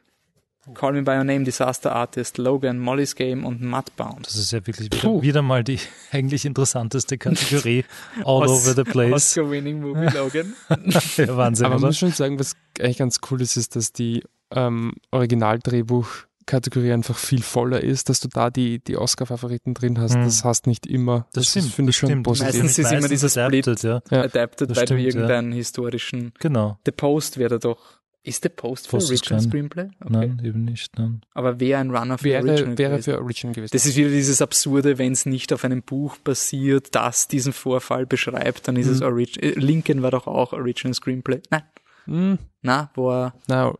[0.73, 4.25] Call Me By Your Name, Disaster Artist, Logan, Molly's Game und Mudbound.
[4.25, 5.77] Das ist ja wirklich wieder, wieder mal die
[6.11, 7.85] eigentlich interessanteste Kategorie.
[8.25, 9.13] All Os- over the place.
[9.13, 10.55] Oscar-winning Movie Logan.
[11.17, 14.23] Ja, Wahnsinn, aber man muss schon sagen, was eigentlich ganz cool ist, ist, dass die
[14.49, 14.93] ähm,
[16.45, 20.15] Originaldrehbuch-Kategorie einfach viel voller ist, dass du da die, die Oscar-Favoriten drin hast.
[20.15, 20.23] Hm.
[20.23, 21.27] Das hast nicht immer.
[21.33, 21.65] Das, stimmt.
[21.65, 22.23] ist, finde ich das schon stimmt.
[22.23, 22.53] positiv.
[22.63, 23.67] Meistens ist immer dieser Split.
[23.67, 24.01] adapted, ja.
[24.17, 24.23] Ja.
[24.23, 25.09] Adapted, Das weil stimmt, du ja.
[25.09, 26.33] irgendeinen historischen.
[26.39, 26.77] Genau.
[26.85, 27.99] The Post wäre da doch.
[28.23, 29.83] Ist The Post für Post Original kein- Screenplay?
[30.01, 30.09] Okay.
[30.09, 30.97] Nein, eben nicht.
[30.97, 31.21] Nein.
[31.35, 33.03] Aber wäre ein Runner für Original Wäre, wäre gewesen.
[33.11, 33.69] für Original gewesen.
[33.71, 38.07] Das ist wieder dieses Absurde, wenn es nicht auf einem Buch basiert, das diesen Vorfall
[38.07, 39.05] beschreibt, dann ist es Mhm.
[39.05, 39.51] Original.
[39.51, 41.41] Äh, Lincoln war doch auch Original Screenplay.
[41.51, 41.61] Nein,
[42.05, 43.33] Hm, na, war.
[43.47, 43.73] na,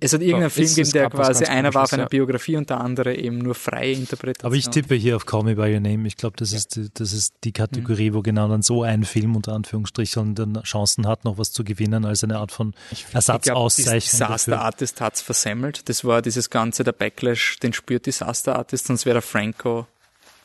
[0.00, 2.08] Es hat irgendeinen Ja, Film gegeben, der quasi einer war auf einer ja.
[2.08, 4.46] Biografie und der andere eben nur freie Interpretation.
[4.46, 6.06] Aber ich tippe hier auf Call Me By Your Name.
[6.06, 9.36] Ich glaube, das, ist die, das ist die Kategorie, wo genau dann so ein Film
[9.36, 14.00] unter Anführungsstrichen dann Chancen hat, noch was zu gewinnen, als eine Art von Ich Ersatzauszeichnung.
[14.00, 14.64] Disaster dafür.
[14.64, 15.88] Artist hat's versemmelt.
[15.88, 19.86] Das war dieses ganze, der Backlash, den spürt Disaster Artist, sonst wäre der Franco.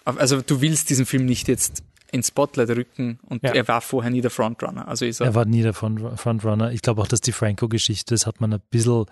[0.03, 3.51] Also du willst diesen Film nicht jetzt ins Spotlight rücken und Ja.
[3.53, 4.87] er war vorher nie der Frontrunner.
[4.87, 6.71] Also er, Er war nie der Front- Frontrunner.
[6.71, 9.05] Ich glaube auch, dass die Franco-Geschichte, das hat man ein bisschen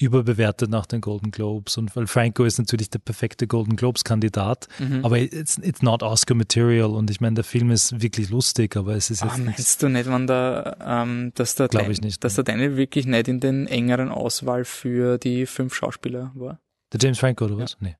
[0.00, 1.76] überbewertet nach den Golden Globes.
[1.76, 5.04] Und weil Franco ist natürlich der perfekte Golden Globes-Kandidat, Mhm.
[5.04, 6.90] aber it's, it's not Oscar-Material.
[6.90, 9.46] Und ich meine, der Film ist wirklich lustig, aber es ist Ah, jetzt nicht.
[9.46, 12.76] meinst du nicht, wenn der, ähm, dass der, Glaub Dan- ich nicht, dass der Daniel
[12.76, 16.60] wirklich nicht in den engeren Auswahl für die fünf Schauspieler war?
[16.92, 17.76] Der James Franco oder was?
[17.80, 17.96] Nee.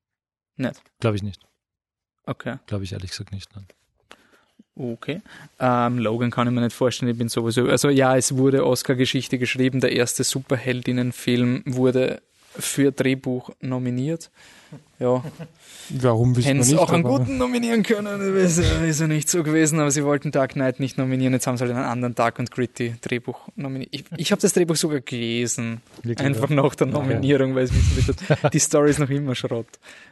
[0.56, 0.80] Nicht.
[1.00, 1.40] Glaube ich nicht.
[2.26, 2.58] Okay.
[2.66, 3.48] Glaube ich ehrlich gesagt nicht.
[3.56, 3.66] Nein.
[4.78, 5.20] Okay.
[5.58, 7.66] Ähm, Logan kann ich mir nicht vorstellen, ich bin sowieso.
[7.66, 9.80] Also ja, es wurde Oscar-Geschichte geschrieben.
[9.80, 12.22] Der erste Superheldinnenfilm wurde
[12.56, 14.30] für Drehbuch nominiert.
[14.98, 15.22] Ja,
[15.90, 18.20] Warum wissen hätten sie auch einen guten nominieren können.
[18.36, 21.32] Ist, äh, ist ja nicht so gewesen, aber sie wollten Dark Knight nicht nominieren.
[21.32, 23.90] Jetzt haben sie halt einen anderen Dark und Gritty Drehbuch nominiert.
[23.92, 25.80] Ich, ich habe das Drehbuch sogar gelesen.
[26.02, 26.56] Wirklich, Einfach ja.
[26.56, 29.68] nach der Nominierung, weil es wissen wird, die Story ist noch immer Schrott.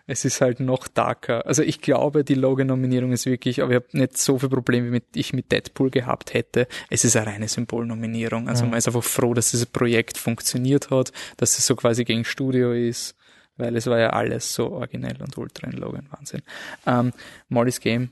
[0.07, 1.45] Es ist halt noch darker.
[1.47, 4.93] Also ich glaube, die Logan-Nominierung ist wirklich, aber ich habe nicht so viel Probleme, wie
[4.93, 6.69] mit, ich mit Deadpool gehabt hätte.
[6.91, 8.49] Es ist eine reine Symbolnominierung.
[8.49, 8.71] Also Ja.
[8.71, 12.73] man ist einfach froh, dass dieses Projekt funktioniert hat, dass es so quasi gegen Studio
[12.73, 13.17] ist,
[13.57, 16.07] weil es war ja alles so originell und ultra in Logan.
[16.11, 16.43] Wahnsinn.
[16.87, 17.13] Ähm,
[17.49, 18.11] Molly's Game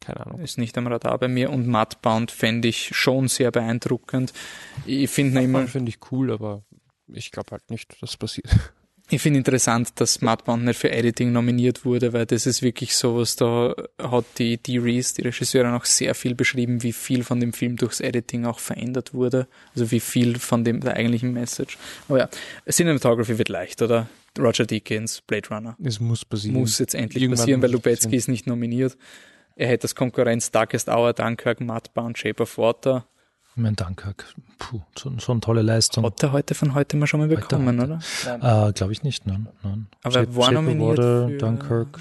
[0.00, 0.40] Keine Ahnung.
[0.40, 4.32] ist nicht am Radar bei mir und Mudbound fände ich schon sehr beeindruckend.
[4.86, 6.62] Ich finde immer, Finde ich cool, aber
[7.08, 8.48] ich glaube halt nicht, dass das passiert.
[9.10, 13.36] Ich finde interessant, dass Mudbound nicht für Editing nominiert wurde, weil das ist wirklich sowas,
[13.36, 17.52] da hat die, die Reese, die Regisseurin, auch sehr viel beschrieben, wie viel von dem
[17.52, 19.46] Film durchs Editing auch verändert wurde.
[19.74, 21.76] Also wie viel von dem der eigentlichen Message.
[22.08, 22.28] Aber ja,
[22.70, 24.08] Cinematography wird leicht, oder?
[24.38, 25.76] Roger Deakins, Blade Runner.
[25.82, 26.58] Es muss passieren.
[26.58, 28.96] Muss jetzt endlich Irgendwann passieren, weil Lubetzky ist nicht nominiert.
[29.56, 33.06] Er hätte das Konkurrenz Darkest Hour, Dunkirk, Mudbound, Shape of Water.
[33.50, 34.34] Ich meine, Dunkirk.
[34.58, 36.04] Puh, schon, schon tolle Leistung.
[36.04, 38.00] Hat er heute von heute mal schon mal Heute, bekommen, heute.
[38.42, 38.68] oder?
[38.68, 39.48] Äh, Glaube ich nicht, nein.
[39.62, 39.86] nein.
[40.02, 42.00] Aber er war Shape nominiert Water, für- Dunkirk.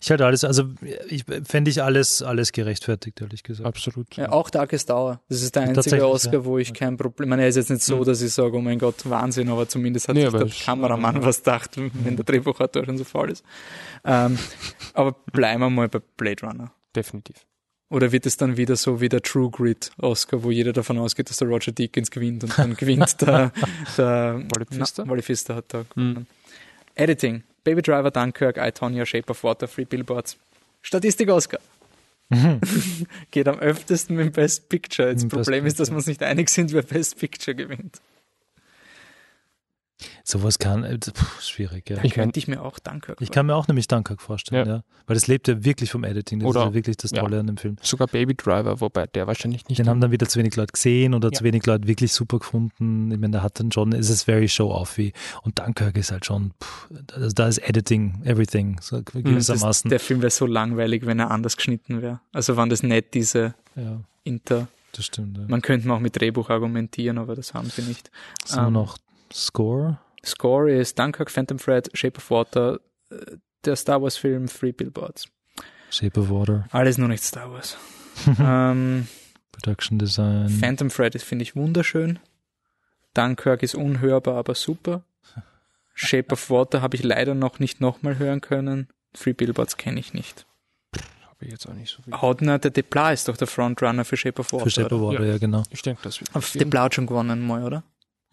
[0.00, 0.64] Ich halte alles, also
[1.08, 3.66] ich fände ich alles, alles gerechtfertigt, ehrlich gesagt.
[3.66, 4.14] Absolut.
[4.16, 5.20] Ja, auch Darkest Hour.
[5.28, 6.44] Das ist der einzige Oscar, ja.
[6.44, 7.28] wo ich kein Problem.
[7.28, 9.68] Ich meine, er ist jetzt nicht so, dass ich sage, oh mein Gott, Wahnsinn, aber
[9.68, 13.44] zumindest hat Nee, sich der Kameramann was gedacht, wenn der Drehbuchautor schon so faul ist.
[14.04, 14.38] Ähm,
[14.92, 16.72] aber bleiben wir mal bei Blade Runner.
[16.94, 17.46] Definitiv.
[17.88, 21.28] Oder wird es dann wieder so wie der True Grit Oscar, wo jeder davon ausgeht,
[21.28, 23.52] dass der Roger Deakins gewinnt und dann gewinnt der,
[23.98, 25.04] der Wally Pfister?
[25.04, 26.26] Na, Wally Pfister hat da gewonnen.
[26.94, 27.42] Editing.
[27.64, 30.36] Baby Driver, Dunkirk, I, Tonya, Shape of Water, Free Billboards.
[30.82, 31.60] Statistik Oscar.
[33.30, 35.12] Geht am öftesten mit Best Picture.
[35.12, 35.94] Das Best Problem ist, dass Picture.
[35.94, 38.00] wir uns nicht einig sind, wer Best Picture gewinnt.
[40.24, 40.98] Sowas kann, äh,
[41.40, 41.96] schwierig, ja.
[41.96, 44.74] Da Ich könnte ich mir auch Dunkirk Ich kann mir auch nämlich Dunkirk vorstellen, ja.
[44.76, 44.82] Ja.
[45.06, 46.40] Weil das lebt ja wirklich vom Editing.
[46.40, 47.20] Das Oder- ist ja wirklich das ja.
[47.22, 47.76] Tolle an dem Film.
[47.82, 49.78] Sogar Baby Driver, wobei der wahrscheinlich nicht.
[49.78, 51.38] Den haben dann wieder zu wenig Leute gesehen oder Ja.
[51.38, 53.10] zu wenig Leute wirklich super gefunden.
[53.10, 55.12] Ich meine, da hat dann schon, ist es very show-offy.
[55.42, 59.88] Und Dunkirk ist halt schon, pff, also da ist Editing, everything, so Das, gewissermaßen.
[59.90, 62.20] der Film wäre so langweilig, wenn er anders geschnitten wäre.
[62.32, 64.68] Also wenn das nicht diese ja, Inter...
[64.92, 65.36] das stimmt.
[65.38, 65.44] Ja.
[65.48, 68.10] Man könnte auch mit Drehbuch argumentieren, aber das haben sie nicht.
[68.50, 68.98] Haben wir ähm, noch?
[69.32, 69.98] Score?
[70.24, 72.80] Score ist Dunkirk, Phantom Thread, Shape of Water,
[73.10, 75.26] äh, der Star Wars Film, Three Billboards.
[75.90, 77.76] Shape of Water, Alles nur nicht Star Wars.
[78.38, 79.08] ähm,
[79.52, 80.48] Production Design.
[80.48, 82.18] Phantom Thread ist, finde ich, wunderschön.
[83.14, 85.04] Dunkirk ist unhörbar, aber super.
[85.94, 88.88] Shape of Water habe ich leider noch nicht nochmal hören können.
[89.12, 90.46] Three Billboards kenne ich nicht.
[91.26, 92.14] Habe ich jetzt auch nicht so viel.
[92.14, 94.64] Hautner, der Deplat ist doch der Frontrunner für Shape of Water.
[94.64, 95.02] Für Shape of?
[95.02, 95.62] Water, ja, genau.
[95.70, 96.32] Ich denke, das wird.
[96.32, 96.70] Passieren.
[96.70, 97.82] Deplat hat schon gewonnen mal, oder?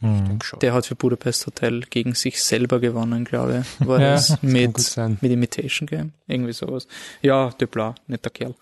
[0.01, 0.59] Schon.
[0.61, 3.85] Der hat für Budapest Hotel gegen sich selber gewonnen, glaube ich.
[3.87, 4.77] War ja, das mit
[5.21, 6.87] mit Imitation Game, irgendwie sowas.
[7.21, 8.55] Ja, Deplat, netter Kerl,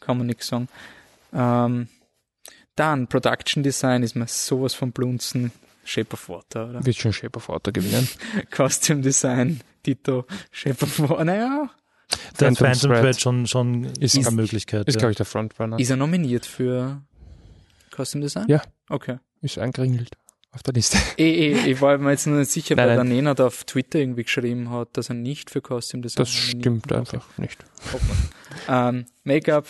[0.00, 0.68] kann man nichts sagen.
[1.32, 1.86] Ähm,
[2.74, 5.52] dann Production Design ist mir sowas von Blunzen,
[5.84, 6.84] Shape of Water, oder?
[6.84, 8.08] Wird schon Shape of Water gewinnen.
[8.50, 11.70] Costume Design, Tito, Shape of Water, naja,
[12.40, 14.88] Der Phantom Phantom Thread schon, schon ist- eine Möglichkeit.
[14.88, 14.98] Ist, ja.
[15.00, 15.78] glaube ich, der Frontrunner.
[15.78, 17.00] ist er nominiert für
[17.92, 18.46] Costume Design?
[18.48, 18.62] Ja.
[18.88, 19.18] Okay.
[19.40, 20.10] Ist eingringelt
[20.52, 20.98] auf der Liste.
[21.18, 23.16] Eh, eh, ich war mir jetzt nur nicht sicher, Nein, weil der nein.
[23.16, 26.98] Nenad auf Twitter irgendwie geschrieben hat, dass er nicht für Costume Design Das stimmt Okay.
[26.98, 27.58] einfach nicht.
[28.68, 29.66] Ähm, Make-up,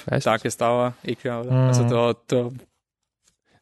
[0.60, 1.50] Hour, eh klar, oder?
[1.50, 1.68] Mhm.
[1.68, 2.50] Also da, da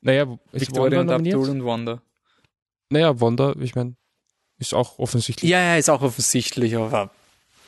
[0.01, 1.11] Naja, Victoria und?
[1.11, 2.03] Abdul und Wanda.
[2.91, 3.97] Naja, Wanda, ich meine,
[4.59, 5.51] ist auch offensichtlich.
[5.51, 7.11] Ja, ja, ist auch offensichtlich, aber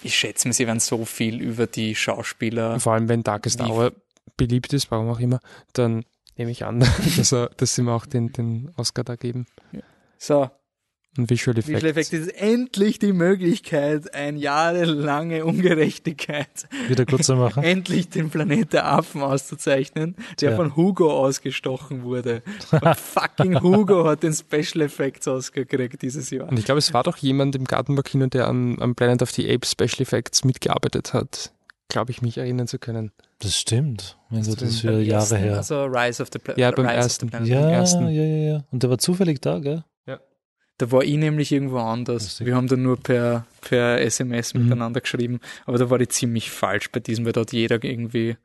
[0.03, 2.80] ich schätze mir, sie werden so viel über die Schauspieler.
[2.80, 3.92] Vor allem, wenn Darkest Hour
[4.36, 5.40] beliebt ist, warum auch immer,
[5.72, 6.05] dann
[6.36, 6.80] nehme ich an,
[7.16, 9.46] dass, er, dass sie mir auch den, den Oscar da geben.
[10.18, 10.50] So,
[11.18, 11.76] Und Visual Effects.
[11.76, 17.62] Visual Effects ist endlich die Möglichkeit, eine jahrelange Ungerechtigkeit, Wieder kurzer machen.
[17.64, 20.56] endlich den Planet der Affen auszuzeichnen, der Ja.
[20.56, 22.42] von Hugo ausgestochen wurde.
[22.70, 26.48] Und fucking Hugo hat den Special Effects Oscar gekriegt dieses Jahr.
[26.48, 29.50] Und ich glaube, es war doch jemand im Gartenbaukino, der am, am Planet of the
[29.52, 31.52] Apes Special Effects mitgearbeitet hat.
[31.88, 33.10] Glaube ich, mich erinnern zu können.
[33.41, 34.16] Das stimmt.
[34.28, 35.57] Mein Gott, das ist Beim wieder Jahre Ersten, her.
[35.57, 37.30] Also Rise of the Pla Ja, beim Rise ersten.
[37.30, 38.09] Planet Ja, ja, the ersten.
[38.09, 38.64] ja, ja.
[38.70, 39.84] Und der war zufällig da, gell?
[40.78, 42.43] Da war ich nämlich irgendwo anders.
[42.43, 44.62] Wir haben dann nur per, per SMS Mhm.
[44.62, 48.38] miteinander geschrieben, aber da war ich ziemlich falsch bei diesem, weil dort jeder irgendwie,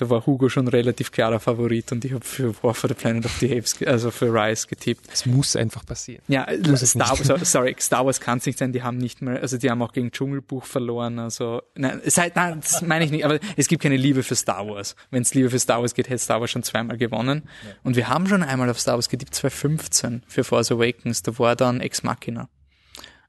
[0.00, 3.26] da war Hugo schon relativ klarer Favorit und ich habe für War for the Planet
[3.26, 5.06] of the Apes, also für Rise getippt.
[5.12, 6.22] Es muss einfach passieren.
[6.28, 6.46] Ja,
[6.76, 9.70] Star, so- sorry, Star Wars kann es nicht sein, die haben nicht mal, also die
[9.70, 13.68] haben auch gegen Dschungelbuch verloren, also, nein, heißt, nein, das meine ich nicht, aber es
[13.68, 14.96] gibt keine Liebe für Star Wars.
[15.10, 17.42] Wenn es Liebe für Star Wars geht, hätte Star Wars schon zweimal gewonnen.
[17.82, 21.56] Und wir haben schon einmal auf Star Wars getippt, 2015 für Force Awakens, da war
[21.56, 22.48] dann Ex Machina.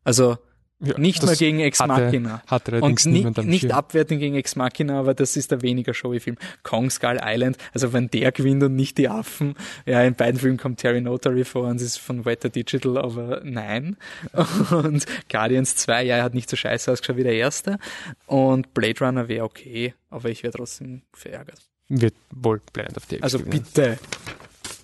[0.04, 0.38] Also,
[0.84, 2.42] Ja, nicht mal gegen Ex Machina.
[2.48, 3.72] Hat Und allerdings niemand nicht, nicht Schirm.
[3.72, 6.38] abwerten gegen Ex Machina, aber das ist der weniger showy Film.
[6.64, 9.54] Kong Skull Island, also wenn der gewinnt und nicht die Affen,
[9.86, 13.96] ja, in beiden Filmen kommt Terry Notary vor und ist von Weta Digital, aber nein.
[14.72, 17.78] Und Guardians 2, ja, er hat nicht so scheiße ausgeschaut wie der erste.
[18.26, 21.60] Und Blade Runner wäre okay, aber ich wäre trotzdem verärgert.
[21.90, 23.66] Wird wohl Planet of the Apes Also gewinnen.
[23.74, 24.00] bitte,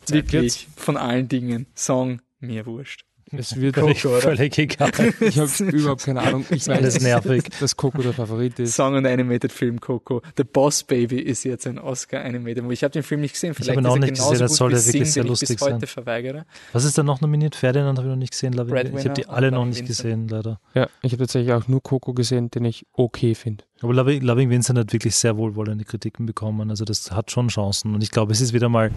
[0.08, 3.04] wirklich, von allen Dingen, Song, mir wurscht.
[3.32, 4.22] Es wird Völlig, Coco, oder?
[4.22, 4.92] völlig egal.
[5.20, 6.46] Ich habe überhaupt keine Ahnung.
[6.50, 7.50] Ich Alles weiß, nervig.
[7.60, 8.76] dass Coco der Favorit ist.
[8.76, 10.22] Song und Animated Film Coco.
[10.38, 12.64] The Boss Baby ist jetzt ein Oscar Animated.
[12.72, 13.54] Ich habe den Film nicht gesehen.
[13.54, 15.82] Vielleicht hab ihn ist auch nicht gesehen, das soll ja wirklich sehr ich lustig sein.
[15.82, 16.46] verweigere.
[16.74, 17.56] Was ist da noch nominiert?
[17.56, 18.54] Ferdinand habe ich noch nicht gesehen.
[18.54, 19.88] Ich habe die alle noch nicht Vincent.
[19.88, 20.60] gesehen, leider.
[20.74, 23.64] Ja, ich habe tatsächlich auch nur Coco gesehen, den ich okay finde.
[23.82, 26.70] Aber Loving, Loving Vincent hat wirklich sehr wohlwollende Kritiken bekommen.
[26.70, 27.94] Also das hat schon Chancen.
[27.94, 28.92] Und ich glaube, es ist wieder mal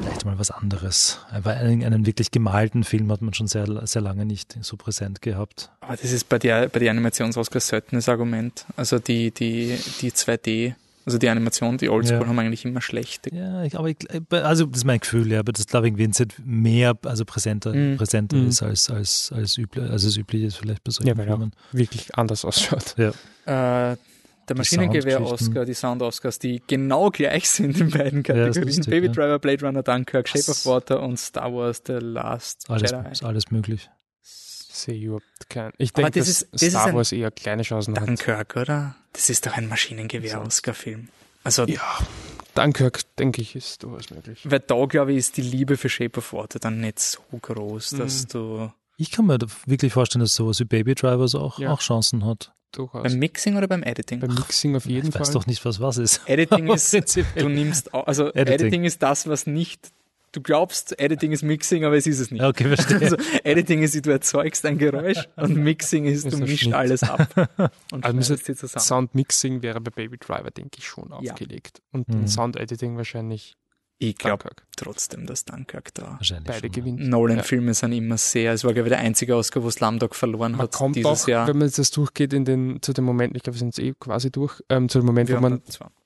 [0.00, 1.18] vielleicht mal was anderes.
[1.42, 5.22] Weil einen, einen wirklich gemalten Film hat man schon sehr, sehr lange nicht so präsent
[5.22, 5.70] gehabt.
[5.80, 8.66] Aber das ist bei der, bei der Animationsoscars selten das Argument.
[8.76, 10.74] Also die, die, die 2D,
[11.04, 12.26] also die Animation, die Oldschool Ja.
[12.26, 13.34] haben eigentlich immer schlechte.
[13.34, 13.96] Ja, ich, aber ich,
[14.30, 17.96] also das ist mein Gefühl, ja, aber dass Loving Vincent mehr, also präsenter, Mhm.
[17.96, 18.48] präsenter Mhm.
[18.48, 21.52] ist als, als, als, üblich, als es üblich ist vielleicht bei solchen Ja, weil Filmen.
[21.72, 22.94] wirklich anders ausschaut.
[22.98, 23.12] Äh,
[24.48, 28.64] der Maschinengewehr-Oscar, die Sound-Oscars, die genau gleich sind in beiden Kategorien.
[28.64, 29.12] lustig, Baby ja.
[29.12, 33.10] Driver, Blade Runner, Dunkirk, Shape of Water und Star Wars The Last Alles, Jedi.
[33.12, 33.88] ist alles möglich.
[34.22, 35.08] Sehe ich
[35.48, 35.72] keinen.
[35.78, 38.08] Ich Aber denke, das dass ist- das ist Star ein- Wars eher kleine Chancen hat.
[38.08, 38.94] Dunkirk, oder?
[39.12, 41.08] Das ist doch ein Maschinengewehr-Oscar-Film.
[41.44, 41.80] Also, Ja,
[42.54, 44.40] Dunkirk, denke ich, ist durchaus möglich.
[44.44, 47.90] weil da, glaube ich, ist die Liebe für Shape of Water dann nicht so groß,
[47.90, 48.28] dass Mhm.
[48.28, 51.72] du Ich kann mir wirklich vorstellen, dass sowas wie Baby Drivers auch, Ja.
[51.72, 52.52] auch Chancen hat.
[52.74, 53.02] Durchaus.
[53.02, 54.20] beim Mixing oder beim Editing?
[54.20, 55.34] Beim Mixing auf jeden ich weiß Fall.
[55.34, 56.22] doch nicht, was was ist.
[56.26, 56.94] Editing ist,
[57.36, 58.54] du nimmst, also Editing.
[58.54, 58.84] Editing.
[58.84, 59.90] ist das, was nicht,
[60.32, 62.42] du glaubst, Editing ist Mixing, aber es ist es nicht.
[62.42, 63.00] Okay, verstehe.
[63.00, 66.74] Also Editing ist, du erzeugst ein Geräusch und Mixing ist, du mischst Schnitt.
[66.74, 67.28] alles ab
[67.92, 68.82] und Also zusammen.
[68.82, 71.32] Soundmixing wäre bei Baby Driver, denke ich, schon Ja.
[71.32, 71.80] aufgelegt.
[71.92, 72.26] Und Mhm.
[72.26, 73.56] Sound-Editing wahrscheinlich
[74.02, 76.16] Ich glaube trotzdem, dass Dunkirk da.
[76.18, 76.72] Wahrscheinlich Beide ja.
[76.72, 77.08] gewinnen.
[77.08, 80.62] Nolan-Filme sind immer sehr, es war glaube ich der einzige Oscar, wo Slumdog verloren Man
[80.62, 81.46] hat kommt dieses auch, Jahr.
[81.46, 83.78] wenn man jetzt das durchgeht in den, zu dem Moment, ich glaube, wir sind jetzt
[83.78, 85.62] eh quasi durch, ähm, zu dem Moment, Wir wo man,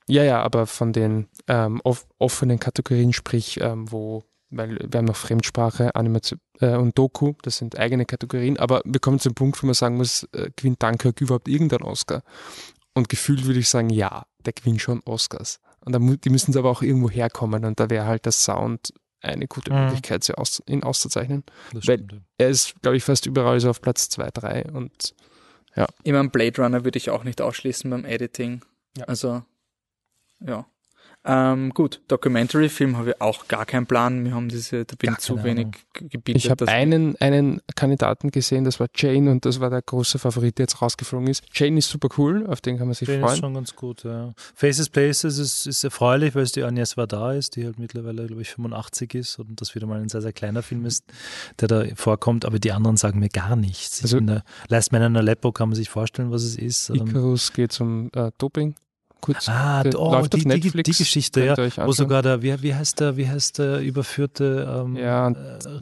[0.07, 5.05] ja, ja, aber von den ähm, off offenen Kategorien, sprich, ähm, wo, weil wir haben
[5.05, 9.61] noch Fremdsprache, Animation äh, und Doku, das sind eigene Kategorien, aber wir kommen zum Punkt,
[9.61, 12.21] wo man sagen muss, äh, gewinnt Dunkirk überhaupt irgendeinen Oscar?
[12.93, 15.59] Und gefühlt würde ich sagen, ja, der gewinnt schon Oscars.
[15.81, 18.31] Und da, mu- die müssen es aber auch irgendwo herkommen und da wäre halt der
[18.33, 19.85] Sound eine gute Mhm.
[19.85, 21.43] Möglichkeit, sie aus, ihn auszuzeichnen.
[21.73, 22.19] Das Weil- stimmt, ja.
[22.37, 25.13] Er ist, glaube ich, fast überall so auf Platz 2, 3 und
[26.03, 28.61] Ich meine, Blade Runner würde ich auch nicht ausschließen beim Editing.
[28.97, 29.05] Ja.
[29.05, 29.43] Also,
[30.39, 30.65] ja.
[31.29, 34.23] Ähm, gut, Documentary-Film habe ich auch gar keinen Plan.
[34.23, 35.73] Wir haben diese, da bin Gar ich zu wenig Ahnung.
[35.93, 36.43] ge- gebildet.
[36.45, 40.57] Ich habe einen, einen Kandidaten gesehen, das war Jane und das war der große Favorit,
[40.57, 41.43] der jetzt rausgeflogen ist.
[41.53, 43.35] Jane ist super cool, auf den kann man sich ist freuen.
[43.37, 44.33] schon ganz gut, ja.
[44.55, 48.41] Faces Places ist, ist erfreulich, weil es die Agnes da ist, die halt mittlerweile, glaube
[48.41, 51.03] ich, 85 ist und das wieder mal ein sehr, sehr kleiner Film ist,
[51.59, 54.01] der da vorkommt, aber die anderen sagen mir gar nichts.
[54.01, 56.89] Also- in der Last Man in Aleppo kann man sich vorstellen, was es ist.
[56.89, 58.75] Icarus geht um äh, Doping.
[59.21, 59.49] Kurz.
[59.49, 61.55] Ah, Der oh, läuft die, auf die, Netflix, die Geschichte, ja.
[61.85, 65.29] Wo sogar der, wie, wie heißt der, wie heißt der überführte ähm, Ja.
[65.29, 65.33] äh,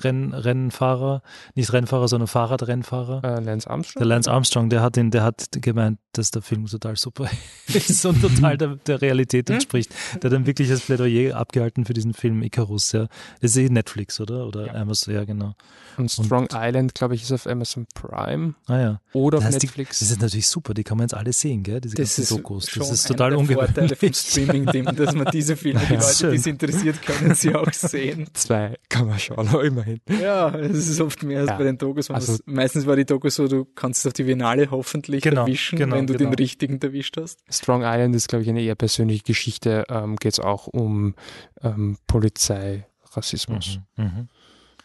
[0.03, 1.21] Renn, Rennfahrer,
[1.53, 3.23] nicht Rennfahrer, sondern Fahrradrennfahrer?
[3.23, 3.99] Äh, Lance Armstrong.
[3.99, 7.29] Der Lance Armstrong, der hat, den, der hat gemeint, dass der Film total super
[7.67, 9.55] ist und total der, der Realität Hm?
[9.55, 9.91] entspricht.
[10.21, 12.93] Der hat dann wirklich das Plädoyer abgehalten für diesen Film Icarus.
[12.93, 13.07] Ja.
[13.41, 14.47] Das ist eh Netflix, oder?
[14.47, 14.73] Oder Ja.
[14.75, 15.55] Amazon, ja, genau.
[15.97, 19.01] Und Strong Island, glaube ich, ist auf Amazon Prime Ah ja.
[19.13, 19.99] oder auf Das, heißt, die, Netflix.
[19.99, 21.79] das ist natürlich super, die kann man jetzt alle sehen, gell?
[21.81, 22.65] Diese Das ganzen Dokus.
[22.75, 24.17] Das ist einer total der Vorteile vom ungewöhnlich.
[24.17, 28.28] Streaming-Ding, dass man diese Filme, die Leute, die es interessiert, können sie auch sehen.
[28.34, 29.99] Zwei kann man schauen, aber immerhin.
[30.21, 31.57] Ja, es ist oft mehr als Ja.
[31.57, 32.09] bei den Dokus.
[32.11, 35.41] Also- das- meistens war die Doku so, du kannst es auf die Biennale hoffentlich Genau,
[35.41, 36.30] erwischen, genau, wenn du genau.
[36.30, 37.39] den richtigen erwischt hast.
[37.49, 39.84] Strong Island ist, glaube ich, eine eher persönliche Geschichte.
[39.89, 41.15] Ähm, Geht es auch um
[41.61, 43.80] ähm, Polizei, Rassismus.
[43.97, 44.03] Mhm.
[44.03, 44.28] Mhm.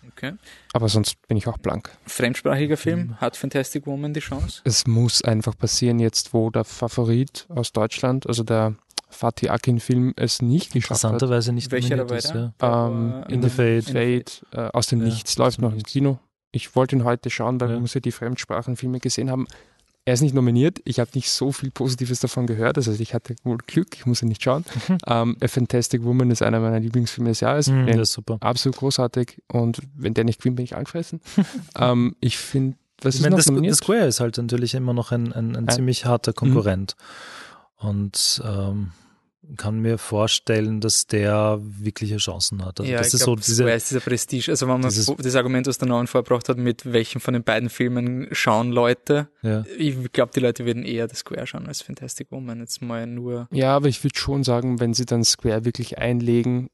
[0.08, 0.32] Okay.
[0.72, 1.90] Aber sonst bin ich auch blank.
[2.06, 2.78] Fremdsprachiger Mhm.
[2.78, 4.62] Film, hat Fantastic Woman die Chance?
[4.64, 8.74] Es muss einfach passieren, jetzt wo der Favorit aus Deutschland, also der
[9.08, 11.12] Fatih Akin-Film es nicht geschafft hat.
[11.12, 12.52] Interessanterweise nicht Welcher ist, ja.
[12.60, 13.82] Ähm, In the Fade.
[13.82, 15.82] Fade, äh, aus dem Ja, Nichts, läuft noch im.
[15.82, 16.18] Kino.
[16.52, 17.74] Ich wollte ihn heute schauen, weil Ja.
[17.76, 19.46] wir muss ja die Fremdsprachenfilme gesehen haben.
[20.06, 20.78] Er ist nicht nominiert.
[20.84, 22.78] Ich habe nicht so viel Positives davon gehört.
[22.78, 24.64] Also ich hatte wohl Glück, ich muss ihn nicht schauen.
[24.88, 24.98] Mhm.
[25.06, 27.68] Ähm, A Fantastic Woman ist einer meiner Lieblingsfilme des Jahres.
[27.68, 28.38] Mhm, der ist super.
[28.40, 29.42] absolut großartig.
[29.48, 31.20] Und wenn der nicht gewinnt, bin ich angefressen.
[31.78, 33.72] ähm, ich finde, was Ich ist meine, noch das, nominiert?
[33.72, 36.96] das Square ist halt natürlich immer noch ein, ein, ein ziemlich harter Konkurrent.
[37.76, 38.92] Und ähm,
[39.56, 42.80] kann mir vorstellen, dass der wirkliche Chancen hat.
[42.80, 44.50] Also ja, das ich ist glaub, so diese, Square ist dieser Prestige.
[44.50, 47.42] Also wenn man dieses- das Argument, was der Neuen vorgebracht hat, mit welchen von den
[47.42, 49.64] beiden Filmen schauen Leute, ja.
[49.78, 52.60] ich glaube, die Leute würden eher das Square schauen als Fantastic Woman.
[52.60, 53.48] Jetzt mal nur.
[53.52, 56.68] Ja, aber ich würde schon sagen, wenn sie dann Square wirklich einlegen,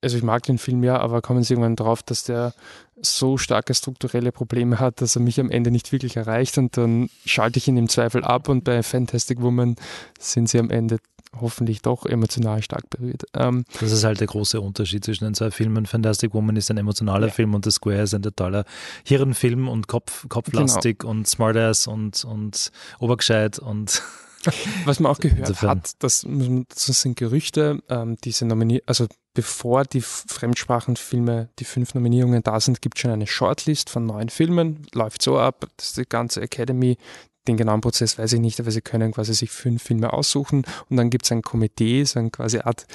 [0.00, 2.54] also ich mag den Film ja, aber kommen sie irgendwann drauf, dass der
[3.02, 7.10] so starke strukturelle Probleme hat, dass er mich am Ende nicht wirklich erreicht und dann
[7.24, 9.76] schalte ich ihn im Zweifel ab und bei Fantastic Woman
[10.18, 10.98] sind sie am Ende
[11.40, 13.24] hoffentlich doch emotional stark berührt.
[13.34, 15.84] Ähm, Das ist halt der große Unterschied zwischen den zwei Filmen.
[15.84, 17.32] Fantastic Woman ist ein emotionaler Ja.
[17.32, 18.64] Film und The Square ist ein totaler
[19.04, 20.34] Hirnfilm und Kopf, Genau.
[20.34, 24.02] kopflastig und Smartass und, und obergescheit und
[24.84, 25.70] Was man auch gehört Insofern.
[25.70, 32.42] hat, das, das sind Gerüchte, ähm, diese Nominier also bevor die Fremdsprachenfilme, die fünf Nominierungen
[32.42, 36.02] da sind, gibt es schon eine Shortlist von neun Filmen, läuft so ab, dass die
[36.08, 36.98] ganze Academy,
[37.46, 40.96] den genauen Prozess weiß ich nicht, aber sie können quasi sich fünf Filme aussuchen und
[40.96, 42.86] dann gibt es ein Komitee, so ein quasi Art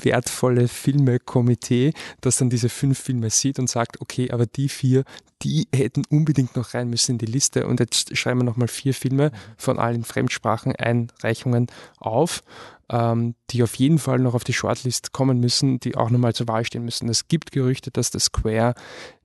[0.00, 5.04] wertvolle Filme-Komitee, das dann diese fünf Filme sieht und sagt, okay, aber die vier,
[5.42, 7.66] die hätten unbedingt noch rein müssen in die Liste.
[7.66, 11.66] Und jetzt schreiben wir nochmal vier Filme von allen Fremdsprachen Einreichungen
[11.98, 12.42] auf,
[12.88, 16.48] ähm, die auf jeden Fall noch auf die Shortlist kommen müssen, die auch nochmal zur
[16.48, 17.08] Wahl stehen müssen.
[17.08, 18.74] Es gibt Gerüchte, dass das Square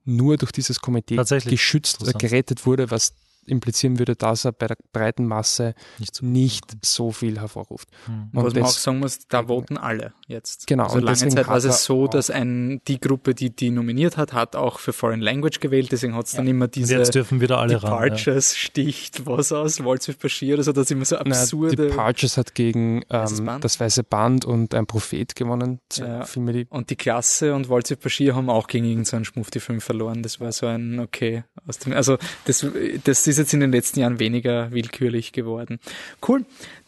[0.04, 3.12] nur durch dieses Komitee geschützt oder gerettet wurde, was
[3.50, 6.24] implizieren würde, dass er bei der breiten Masse nicht so.
[6.26, 7.88] nicht so viel hervorruft.
[8.06, 8.30] Hm.
[8.32, 10.66] Und was man auch das- sagen muss, da voten alle jetzt.
[10.66, 13.70] Genau, Also und lange deswegen Zeit war es so, dass ein, die Gruppe, die die
[13.70, 16.96] nominiert hat, hat auch für Foreign Language gewählt, deswegen hat es dann immer Und diese
[16.96, 17.90] jetzt dürfen wieder alle ran.
[17.90, 18.00] Ja.
[18.08, 22.36] Departures sticht was aus, Waltz with Bashir oder so, dass immer so Na, absurde Departures
[22.36, 23.64] hat gegen ähm, Band?
[23.64, 25.80] das Weiße Band und ein Prophet gewonnen.
[25.94, 26.24] Ja.
[26.24, 29.60] Die und die Klasse und Waltz with Bashir haben auch gegen irgendeinen so Schmuff die
[29.60, 30.22] 5 verloren.
[30.22, 32.66] Das war so ein okay aus dem, also das,
[33.04, 35.78] das ist jetzt in den letzten Jahren weniger willkürlich geworden.
[36.26, 36.44] Cool.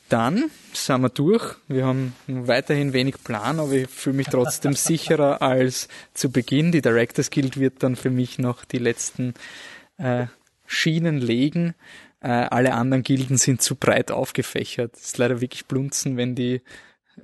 [0.08, 1.54] Dann sind wir durch.
[1.68, 6.72] Wir haben weiterhin wenig Plan, aber ich fühle mich trotzdem sicherer als zu Beginn.
[6.72, 9.34] Die Directors Guild wird dann für mich noch die letzten
[9.98, 10.26] äh,
[10.66, 11.74] Schienen legen.
[12.20, 14.96] Äh, alle anderen Gilden sind zu breit aufgefächert.
[14.96, 16.60] Es ist leider wirklich blunzen, wenn die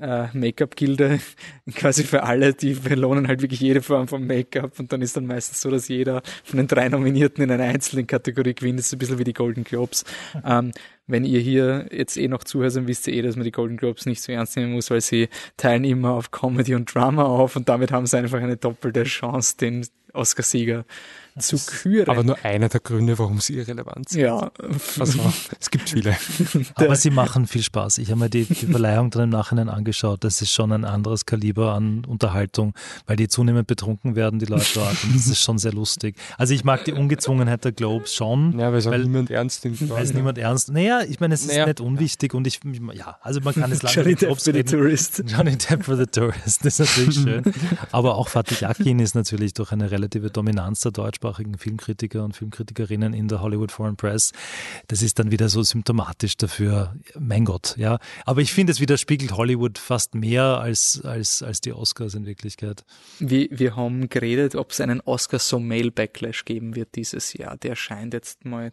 [0.00, 1.18] äh, Make-up-Gilde
[1.74, 5.26] quasi für alle, die belohnen halt wirklich jede Form von Make-up und dann ist dann
[5.26, 8.78] meistens so, dass jeder von den drei Nominierten in einer einzelnen Kategorie gewinnt.
[8.78, 10.04] Das ist ein bisschen wie die Golden Globes.
[10.44, 10.72] Ähm,
[11.06, 13.76] wenn ihr hier jetzt eh noch zuhört, dann wisst ihr eh, dass man die Golden
[13.76, 17.56] Globes nicht so ernst nehmen muss, weil sie teilen immer auf Comedy und Drama auf
[17.56, 20.84] und damit haben sie einfach eine doppelte Chance, den Oscarsieger
[21.38, 22.08] zu küren.
[22.08, 24.20] aber nur einer der Gründe, warum sie irrelevant sind.
[24.22, 24.50] ja,
[24.98, 25.18] Also,
[25.60, 26.16] es gibt viele.
[26.76, 27.98] Aber sie machen viel Spaß.
[27.98, 30.24] Ich habe mir die, die Verleihung dann im Nachhinein angeschaut.
[30.24, 32.74] Das ist schon ein anderes Kaliber an Unterhaltung,
[33.06, 34.96] weil die zunehmend betrunken werden, die Leute dort.
[35.04, 36.16] Und das ist schon sehr lustig.
[36.38, 38.58] Also ich mag die Ungezwungenheit der Globes schon.
[38.58, 39.88] Ja, weil es auch Weil- niemand ernst nimmt.
[39.90, 40.70] Weil es niemand ernst.
[40.72, 41.66] Naja, ich meine, es ist Naja.
[41.66, 42.60] nicht unwichtig und ich,
[42.94, 44.70] ja, also man kann es lange Johnny Depp für die reden.
[44.70, 45.22] Tourist.
[45.26, 47.42] Johnny Depp for the Tourist, das ist natürlich schön.
[47.92, 50.92] Aber auch Fatih Akin ist natürlich durch eine relative Dominanz der
[51.26, 54.32] deutschsprachigen Filmkritiker und Filmkritikerinnen in der Hollywood Foreign Press.
[54.88, 57.98] Das ist dann wieder so symptomatisch dafür, mein Gott, ja.
[58.24, 62.84] Aber ich finde, es widerspiegelt Hollywood fast mehr als, als, als die Oscars in Wirklichkeit.
[63.18, 67.56] Wir, wir haben geredet, ob es einen Oscar so Mail Backlash geben wird dieses Jahr.
[67.56, 68.72] Der scheint jetzt mal.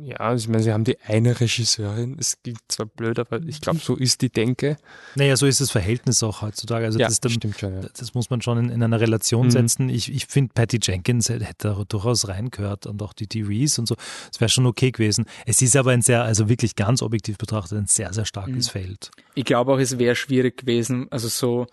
[0.00, 2.16] Ja, also ich meine, sie haben die eine Regisseurin.
[2.20, 4.76] Es klingt zwar blöd, aber ich glaube, so ist die Denke.
[5.16, 6.84] Naja, so ist das Verhältnis auch heutzutage.
[6.86, 7.82] Also ja, das ist dann, stimmt schon.
[7.82, 7.88] Ja.
[7.98, 9.50] Das muss man schon in, in einer Relation Mhm.
[9.50, 9.88] setzen.
[9.88, 13.96] Ich, ich finde, Patty Jenkins hätte da durchaus reingehört und auch die Reese und so.
[14.32, 15.24] Es wäre schon okay gewesen.
[15.46, 18.70] Es ist aber ein sehr, also wirklich ganz objektiv betrachtet, ein sehr, sehr starkes Mhm.
[18.70, 19.10] Feld.
[19.34, 21.08] Ich glaube auch, es wäre schwierig gewesen.
[21.10, 21.66] Also so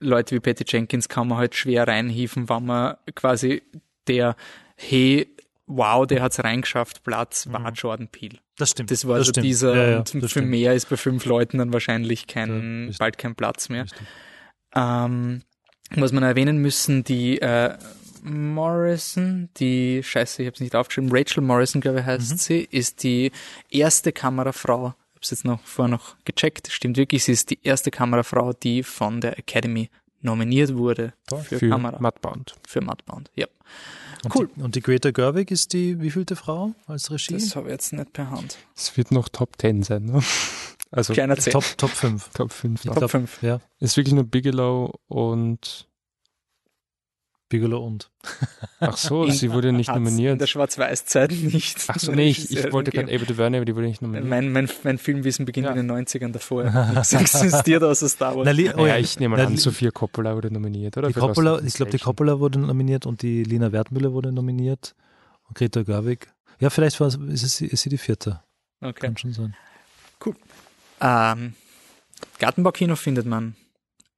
[0.00, 3.62] Leute wie Patty Jenkins kann man halt schwer reinhieven, wenn man quasi
[4.06, 4.36] der,
[4.76, 5.28] hey,
[5.68, 8.38] wow, der hat's reingeschafft, Platz war Jordan Peele.
[8.56, 8.90] Das stimmt.
[8.90, 9.44] Das war so stimmt.
[9.46, 10.48] dieser, Ja, ja, und das für stimmt.
[10.48, 13.84] mehr ist bei fünf Leuten dann wahrscheinlich kein, das- bald kein Platz mehr.
[13.84, 13.94] Das.
[14.74, 15.42] Ähm,
[15.90, 17.76] was man erwähnen müssen, die äh,
[18.22, 22.36] Morrison, die, scheiße, ich habe es nicht aufgeschrieben, Rachel Morrison, glaube ich, heißt Mhm.
[22.36, 23.30] sie, ist die
[23.70, 27.58] erste Kamerafrau, ich habe es jetzt noch vorher noch gecheckt, stimmt wirklich, sie ist die
[27.62, 29.90] erste Kamerafrau, die von der Academy
[30.20, 31.40] nominiert wurde Toll.
[31.42, 32.54] für, Für Kamera, Mattbound.
[32.66, 33.30] für Mattbound.
[33.34, 33.46] Ja,
[34.24, 34.50] Und Cool.
[34.56, 37.34] Die, und die Greta Gerwig ist die wievielte Frau als Regie?
[37.34, 38.56] das habe ich jetzt nicht per Hand.
[38.76, 40.04] Es wird noch Top 10 sein.
[40.06, 40.22] Ne?
[40.90, 41.36] Also Kleiner.
[41.36, 42.30] Top, Top 5.
[42.32, 42.84] Top 5.
[42.84, 43.42] Ich Top glaub, 5.
[43.42, 45.87] Ja, Ist wirklich nur Bigelow und
[47.48, 48.10] Bigelow und.
[48.80, 50.40] ach so, In- sie wurde nicht Hat's In nominiert.
[50.40, 51.84] der Schwarz-Weiß-Zeit nicht.
[51.88, 53.14] Ach so, nee, ich, ich wollte gerade.
[53.14, 54.28] Ava DuVernay, aber die wurde nicht nominiert.
[54.28, 55.72] Mein, mein, mein Filmwissen beginnt Ja.
[55.72, 56.64] in den 90ern davor.
[56.94, 58.46] Nichts existiert außer Star Wars.
[58.46, 61.08] Na, oh ja, ich nehme na, an, Sophia Coppola wurde nominiert, oder?
[61.08, 61.98] Die Für Coppola, ich glaube, die.
[61.98, 64.94] Coppola wurde nominiert und die Lina Wertmüller wurde nominiert
[65.48, 66.28] und Greta Gerwig.
[66.60, 68.40] Ja, vielleicht war es, ist, es, ist sie die vierte.
[68.80, 69.06] Okay.
[69.06, 69.54] Kann schon sein.
[71.00, 71.54] Ähm,
[72.38, 73.54] Gartenbaukino findet man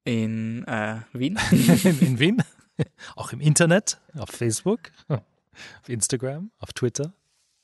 [0.05, 1.39] in äh, Wien.
[1.51, 2.43] in, in Wien,
[3.17, 7.13] auch im Internet, auf Facebook, auf Instagram, auf Twitter.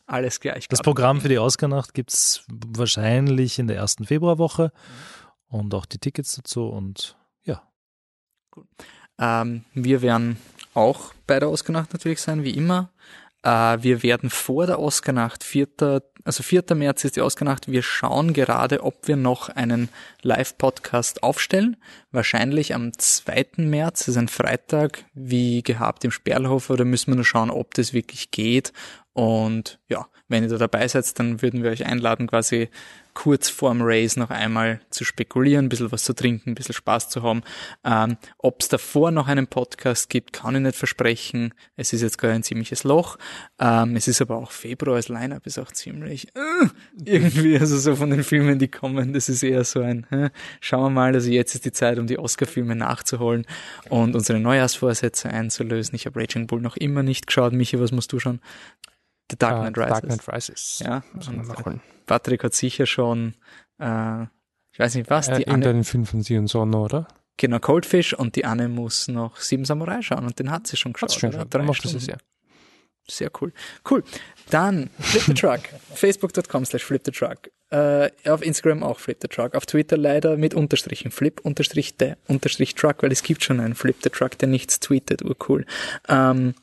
[0.07, 0.69] Alles gleich.
[0.69, 4.73] Das Programm für die Oscar-Nacht gibt es wahrscheinlich in der ersten Februarwoche
[5.49, 7.63] und auch die Tickets dazu und ja.
[9.19, 10.39] Ähm, wir werden
[10.75, 12.91] auch bei der Oscarnacht natürlich sein, wie immer.
[13.43, 16.65] Äh, wir werden vor der Oscarnacht, 4., also 4.
[16.75, 19.89] März ist die Oscarnacht, wir schauen gerade, ob wir noch einen
[20.23, 21.77] Live-Podcast aufstellen.
[22.17, 23.47] Wahrscheinlich am 2.
[23.59, 27.75] März, das ist ein Freitag, wie gehabt im Sperlhof, oder müssen wir nur schauen, ob
[27.75, 28.73] das wirklich geht.
[29.13, 32.71] Und ja, wenn ihr da dabei seid, dann würden wir euch einladen, quasi
[33.17, 37.09] kurz vorm Race noch einmal zu spekulieren, ein bisschen was zu trinken, ein bisschen Spaß
[37.09, 37.43] zu haben.
[37.83, 41.55] Ähm, Ob es davor noch einen Podcast gibt, kann ich nicht versprechen.
[41.77, 43.17] Es ist jetzt gerade ein ziemliches Loch.
[43.59, 46.69] Ähm, es ist aber auch Februar, das Line-Up ist auch ziemlich äh,
[47.07, 50.29] irgendwie, also so von den Filmen, die kommen, das ist eher so ein, äh,
[50.61, 53.47] schauen wir mal, also jetzt ist die Zeit, um die Oscar-Filme nachzuholen
[53.89, 55.95] und unsere Neujahrsvorsätze einzulösen.
[55.95, 57.53] Ich habe Raging Bull noch immer nicht geschaut.
[57.53, 58.41] Michi, was musst du schon?
[59.31, 59.91] The Dark Knight Rises.
[59.91, 60.83] Dark Knight Rises.
[60.85, 61.03] Ja,
[61.67, 61.81] und.
[62.07, 63.35] Patrick hat sicher schon,
[63.81, 64.23] äh,
[64.73, 67.09] ich weiß nicht was, Äh, die Anne, irgendeinen Film von Sion Sono, oder?
[67.37, 70.93] genau, Coldfish und die Anne muss noch Sieben Samurai schauen und den hat sie schon
[70.93, 71.11] geschaut.
[71.11, 71.51] Hat's schon schon.
[71.51, 72.05] Drei Mochte sie Stunden.
[72.07, 72.19] sehr.
[73.09, 73.53] Sehr cool.
[73.89, 74.03] Cool.
[74.51, 75.61] Dann Flip the Truck.
[75.95, 77.51] Facebook.com slash Flip the Truck.
[77.71, 79.55] Äh, auf Instagram auch Flip the Truck.
[79.55, 81.11] Auf Twitter leider mit Unterstrichen.
[81.11, 84.81] Flip unterstrich the unterstrich Truck, weil es gibt schon einen Flip the Truck, der nichts
[84.81, 85.23] tweetet.
[85.23, 85.67] Urcool.
[86.09, 86.55] Ähm,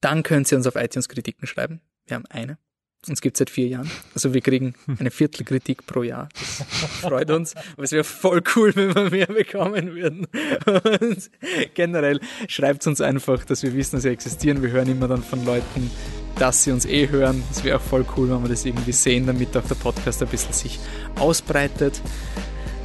[0.00, 1.80] dann könnt ihr uns auf iTunes Kritiken schreiben.
[2.06, 2.58] Wir haben eine.
[3.06, 3.90] Uns gibt seit vier Jahren.
[4.14, 6.28] Also wir kriegen eine Viertelkritik pro Jahr.
[6.34, 7.54] Das freut uns.
[7.74, 10.26] Aber es wäre voll cool, wenn wir mehr bekommen würden.
[10.66, 11.30] Und
[11.74, 14.62] generell schreibt uns einfach, dass wir wissen, dass wir existieren.
[14.62, 15.90] Wir hören immer dann von Leuten,
[16.38, 17.42] dass sie uns eh hören.
[17.50, 20.28] Es wäre auch voll cool, wenn wir das irgendwie sehen, damit auch der Podcast ein
[20.28, 20.80] bisschen sich
[21.16, 22.02] ausbreitet.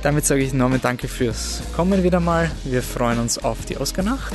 [0.04, 2.52] Damit sage ich Norman danke fürs Kommen wieder mal.
[2.66, 4.34] Wir freuen uns auf die Oscarnacht.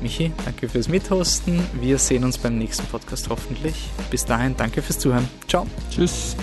[0.00, 1.62] Michi, danke fürs Mithosten.
[1.80, 3.74] Wir sehen uns beim nächsten Podcast hoffentlich.
[4.10, 5.28] Bis dahin, danke fürs Zuhören.
[5.48, 5.66] Ciao.
[5.90, 6.36] Tschüss.